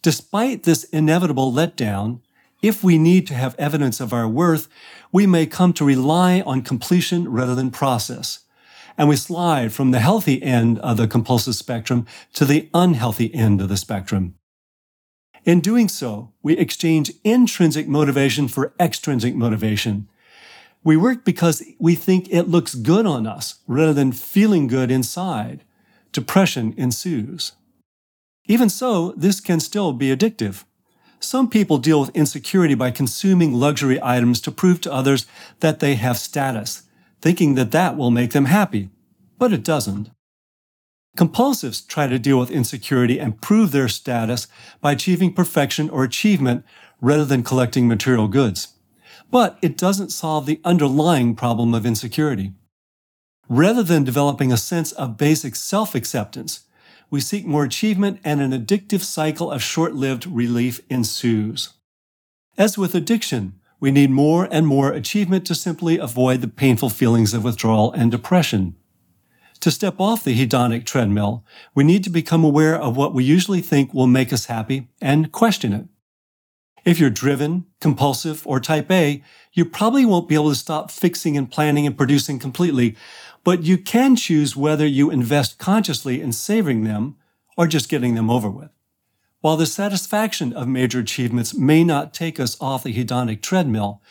Despite 0.03 0.63
this 0.63 0.83
inevitable 0.83 1.51
letdown, 1.51 2.19
if 2.61 2.83
we 2.83 2.97
need 2.97 3.25
to 3.27 3.33
have 3.33 3.55
evidence 3.57 3.99
of 3.99 4.13
our 4.13 4.27
worth, 4.27 4.67
we 5.11 5.25
may 5.25 5.45
come 5.45 5.73
to 5.73 5.85
rely 5.85 6.41
on 6.41 6.61
completion 6.61 7.27
rather 7.29 7.55
than 7.55 7.71
process. 7.71 8.39
and 8.97 9.09
we 9.09 9.15
slide 9.15 9.73
from 9.73 9.91
the 9.91 9.99
healthy 9.99 10.41
end 10.43 10.79
of 10.79 10.97
the 10.97 11.07
compulsive 11.07 11.55
spectrum 11.55 12.05
to 12.33 12.45
the 12.45 12.69
unhealthy 12.73 13.33
end 13.33 13.61
of 13.61 13.69
the 13.69 13.77
spectrum. 13.77 14.35
In 15.45 15.59
doing 15.59 15.89
so, 15.89 16.31
we 16.41 16.53
exchange 16.57 17.11
intrinsic 17.23 17.87
motivation 17.87 18.47
for 18.47 18.73
extrinsic 18.79 19.35
motivation. 19.35 20.07
We 20.83 20.95
work 20.95 21.25
because 21.25 21.63
we 21.79 21.95
think 21.95 22.29
it 22.29 22.47
looks 22.47 22.75
good 22.75 23.05
on 23.05 23.25
us 23.25 23.55
rather 23.67 23.93
than 23.93 24.11
feeling 24.11 24.67
good 24.67 24.91
inside. 24.91 25.63
Depression 26.11 26.73
ensues. 26.77 27.53
Even 28.47 28.69
so, 28.69 29.13
this 29.15 29.39
can 29.39 29.59
still 29.59 29.93
be 29.93 30.15
addictive. 30.15 30.65
Some 31.19 31.49
people 31.49 31.77
deal 31.77 32.01
with 32.01 32.15
insecurity 32.15 32.75
by 32.75 32.91
consuming 32.91 33.53
luxury 33.53 33.99
items 34.03 34.41
to 34.41 34.51
prove 34.51 34.81
to 34.81 34.93
others 34.93 35.25
that 35.61 35.79
they 35.79 35.95
have 35.95 36.17
status, 36.17 36.83
thinking 37.21 37.55
that 37.55 37.71
that 37.71 37.95
will 37.95 38.11
make 38.11 38.31
them 38.31 38.45
happy. 38.45 38.89
But 39.37 39.53
it 39.53 39.63
doesn't. 39.63 40.11
Compulsives 41.15 41.87
try 41.87 42.07
to 42.07 42.19
deal 42.19 42.39
with 42.39 42.51
insecurity 42.51 43.19
and 43.19 43.39
prove 43.39 43.71
their 43.71 43.87
status 43.87 44.47
by 44.81 44.91
achieving 44.91 45.33
perfection 45.33 45.89
or 45.89 46.03
achievement 46.03 46.65
rather 46.99 47.23
than 47.23 47.43
collecting 47.43 47.87
material 47.87 48.27
goods. 48.27 48.73
But 49.31 49.57
it 49.61 49.77
doesn't 49.77 50.11
solve 50.11 50.45
the 50.45 50.59
underlying 50.65 51.35
problem 51.35 51.73
of 51.73 51.85
insecurity. 51.85 52.53
Rather 53.47 53.83
than 53.83 54.03
developing 54.03 54.51
a 54.51 54.57
sense 54.57 54.91
of 54.91 55.17
basic 55.17 55.55
self-acceptance, 55.55 56.65
we 57.13 57.21
seek 57.21 57.45
more 57.45 57.63
achievement 57.63 58.19
and 58.23 58.41
an 58.41 58.49
addictive 58.51 59.01
cycle 59.01 59.51
of 59.51 59.61
short-lived 59.61 60.25
relief 60.25 60.81
ensues. 60.89 61.75
As 62.57 62.75
with 62.75 62.95
addiction, 62.95 63.53
we 63.79 63.91
need 63.91 64.09
more 64.09 64.47
and 64.49 64.65
more 64.65 64.91
achievement 64.91 65.45
to 65.45 65.53
simply 65.53 65.99
avoid 65.99 66.41
the 66.41 66.47
painful 66.47 66.89
feelings 66.89 67.35
of 67.35 67.43
withdrawal 67.43 67.91
and 67.91 68.09
depression. 68.09 68.75
To 69.59 69.69
step 69.69 69.99
off 69.99 70.23
the 70.23 70.35
hedonic 70.35 70.85
treadmill, 70.85 71.45
we 71.75 71.83
need 71.83 72.03
to 72.03 72.09
become 72.09 72.43
aware 72.43 72.75
of 72.75 72.97
what 72.97 73.13
we 73.13 73.23
usually 73.23 73.61
think 73.61 73.93
will 73.93 74.07
make 74.07 74.33
us 74.33 74.47
happy 74.47 74.87
and 74.99 75.31
question 75.31 75.71
it. 75.71 75.85
If 76.83 76.99
you're 76.99 77.11
driven, 77.11 77.67
compulsive, 77.79 78.41
or 78.47 78.59
type 78.59 78.89
A, 78.89 79.23
you 79.53 79.65
probably 79.65 80.03
won't 80.03 80.27
be 80.27 80.33
able 80.33 80.49
to 80.49 80.55
stop 80.55 80.89
fixing 80.89 81.37
and 81.37 81.51
planning 81.51 81.85
and 81.85 81.95
producing 81.95 82.39
completely, 82.39 82.97
but 83.43 83.63
you 83.63 83.77
can 83.77 84.15
choose 84.15 84.55
whether 84.55 84.85
you 84.85 85.09
invest 85.09 85.57
consciously 85.57 86.21
in 86.21 86.31
savoring 86.31 86.83
them 86.83 87.15
or 87.57 87.67
just 87.67 87.89
getting 87.89 88.15
them 88.15 88.29
over 88.29 88.49
with. 88.49 88.69
While 89.43 89.57
the 89.57 89.65
satisfaction 89.65 90.53
of 90.53 90.69
major 90.69 90.99
achievements 90.99 91.53
may 91.53 91.83
not 91.83 92.13
take 92.13 92.39
us 92.39 92.55
off 92.61 92.83
the 92.83 92.93
hedonic 92.93 93.41
treadmill, 93.41 94.01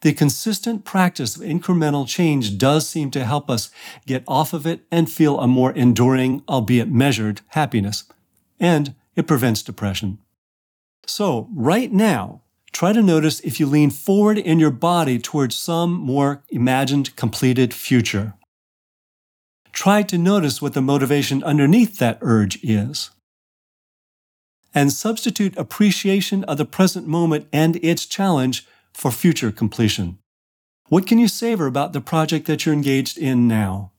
the 0.00 0.12
consistent 0.12 0.84
practice 0.84 1.36
of 1.36 1.42
incremental 1.42 2.08
change 2.08 2.58
does 2.58 2.88
seem 2.88 3.12
to 3.12 3.24
help 3.24 3.48
us 3.48 3.70
get 4.04 4.24
off 4.26 4.52
of 4.52 4.66
it 4.66 4.80
and 4.90 5.08
feel 5.08 5.38
a 5.38 5.46
more 5.46 5.70
enduring, 5.70 6.42
albeit 6.48 6.88
measured, 6.90 7.40
happiness. 7.50 8.02
And 8.58 8.96
it 9.14 9.28
prevents 9.28 9.62
depression. 9.62 10.18
So, 11.06 11.48
right 11.54 11.92
now, 11.92 12.42
try 12.72 12.92
to 12.92 13.00
notice 13.00 13.38
if 13.40 13.60
you 13.60 13.66
lean 13.66 13.90
forward 13.90 14.38
in 14.38 14.58
your 14.58 14.72
body 14.72 15.20
towards 15.20 15.54
some 15.54 15.92
more 15.92 16.42
imagined, 16.50 17.14
completed 17.14 17.72
future. 17.72 18.34
Try 19.72 20.02
to 20.02 20.18
notice 20.18 20.60
what 20.60 20.74
the 20.74 20.82
motivation 20.82 21.42
underneath 21.42 21.98
that 21.98 22.18
urge 22.20 22.58
is. 22.62 23.10
And 24.74 24.92
substitute 24.92 25.56
appreciation 25.56 26.44
of 26.44 26.58
the 26.58 26.64
present 26.64 27.06
moment 27.06 27.48
and 27.52 27.76
its 27.76 28.06
challenge 28.06 28.66
for 28.92 29.10
future 29.10 29.50
completion. 29.50 30.18
What 30.88 31.06
can 31.06 31.18
you 31.18 31.28
savor 31.28 31.66
about 31.66 31.92
the 31.92 32.00
project 32.00 32.46
that 32.46 32.66
you're 32.66 32.74
engaged 32.74 33.16
in 33.16 33.46
now? 33.48 33.92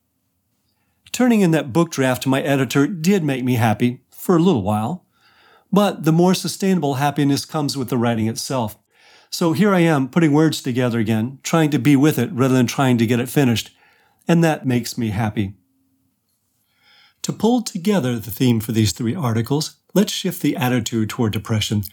Turning 1.12 1.42
in 1.42 1.52
that 1.52 1.74
book 1.74 1.92
draft 1.92 2.24
to 2.24 2.30
my 2.30 2.42
editor 2.42 2.88
did 2.88 3.24
make 3.24 3.44
me 3.44 3.56
happy 3.56 4.02
for 4.12 4.36
a 4.38 4.42
little 4.42 4.62
while. 4.62 5.06
But 5.72 6.04
the 6.04 6.12
more 6.12 6.34
sustainable 6.34 6.96
happiness 6.96 7.46
comes 7.46 7.78
with 7.78 7.90
the 7.90 7.98
writing 7.98 8.28
itself. 8.28 8.78
So 9.30 9.54
here 9.54 9.74
I 9.74 9.80
am 9.80 10.10
putting 10.10 10.34
words 10.34 10.62
together 10.62 11.00
again, 11.00 11.40
trying 11.44 11.70
to 11.72 11.80
be 11.80 11.96
with 11.96 12.20
it 12.20 12.30
rather 12.34 12.54
than 12.54 12.68
trying 12.68 12.98
to 12.98 13.08
get 13.08 13.22
it 13.22 13.30
finished. 13.30 13.72
And 14.28 14.44
that 14.44 14.66
makes 14.66 14.98
me 14.98 15.10
happy. 15.10 15.54
To 17.24 17.34
pull 17.34 17.62
together 17.62 18.18
the 18.18 18.32
theme 18.32 18.60
for 18.60 18.72
these 18.72 18.94
three 18.94 19.14
articles, 19.14 19.76
let's 19.94 20.12
shift 20.12 20.42
the 20.42 20.56
attitude 20.56 21.10
toward 21.10 21.34
depression. 21.34 21.84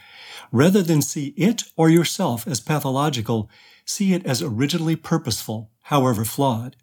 Rather 0.51 0.83
than 0.83 1.03
see 1.03 1.35
it 1.37 1.64
or 1.76 1.91
yourself 1.91 2.47
as 2.47 2.61
pathological, 2.61 3.51
see 3.85 4.14
it 4.14 4.24
as 4.24 4.41
originally 4.41 4.97
purposeful, 4.97 5.70
however 5.83 6.24
flawed. 6.24 6.76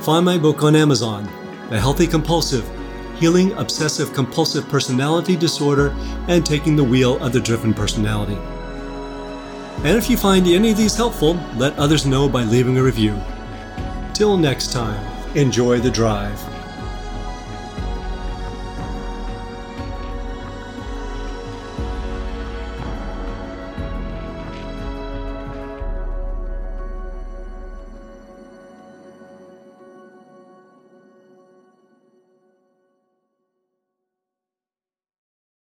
find 0.00 0.24
my 0.24 0.38
book 0.38 0.64
on 0.64 0.74
Amazon, 0.74 1.30
The 1.70 1.78
Healthy 1.78 2.08
Compulsive 2.08 2.68
Healing 3.16 3.52
Obsessive 3.52 4.12
Compulsive 4.12 4.68
Personality 4.68 5.36
Disorder 5.36 5.94
and 6.28 6.44
Taking 6.44 6.76
the 6.76 6.84
Wheel 6.84 7.22
of 7.24 7.32
the 7.32 7.40
Driven 7.40 7.72
Personality. 7.72 8.38
And 9.84 9.96
if 9.96 10.08
you 10.10 10.16
find 10.16 10.46
any 10.46 10.70
of 10.70 10.76
these 10.76 10.96
helpful, 10.96 11.34
let 11.56 11.78
others 11.78 12.06
know 12.06 12.28
by 12.28 12.44
leaving 12.44 12.78
a 12.78 12.82
review. 12.82 13.20
Till 14.14 14.36
next 14.36 14.72
time, 14.72 15.04
enjoy 15.36 15.80
the 15.80 15.90
drive. 15.90 16.53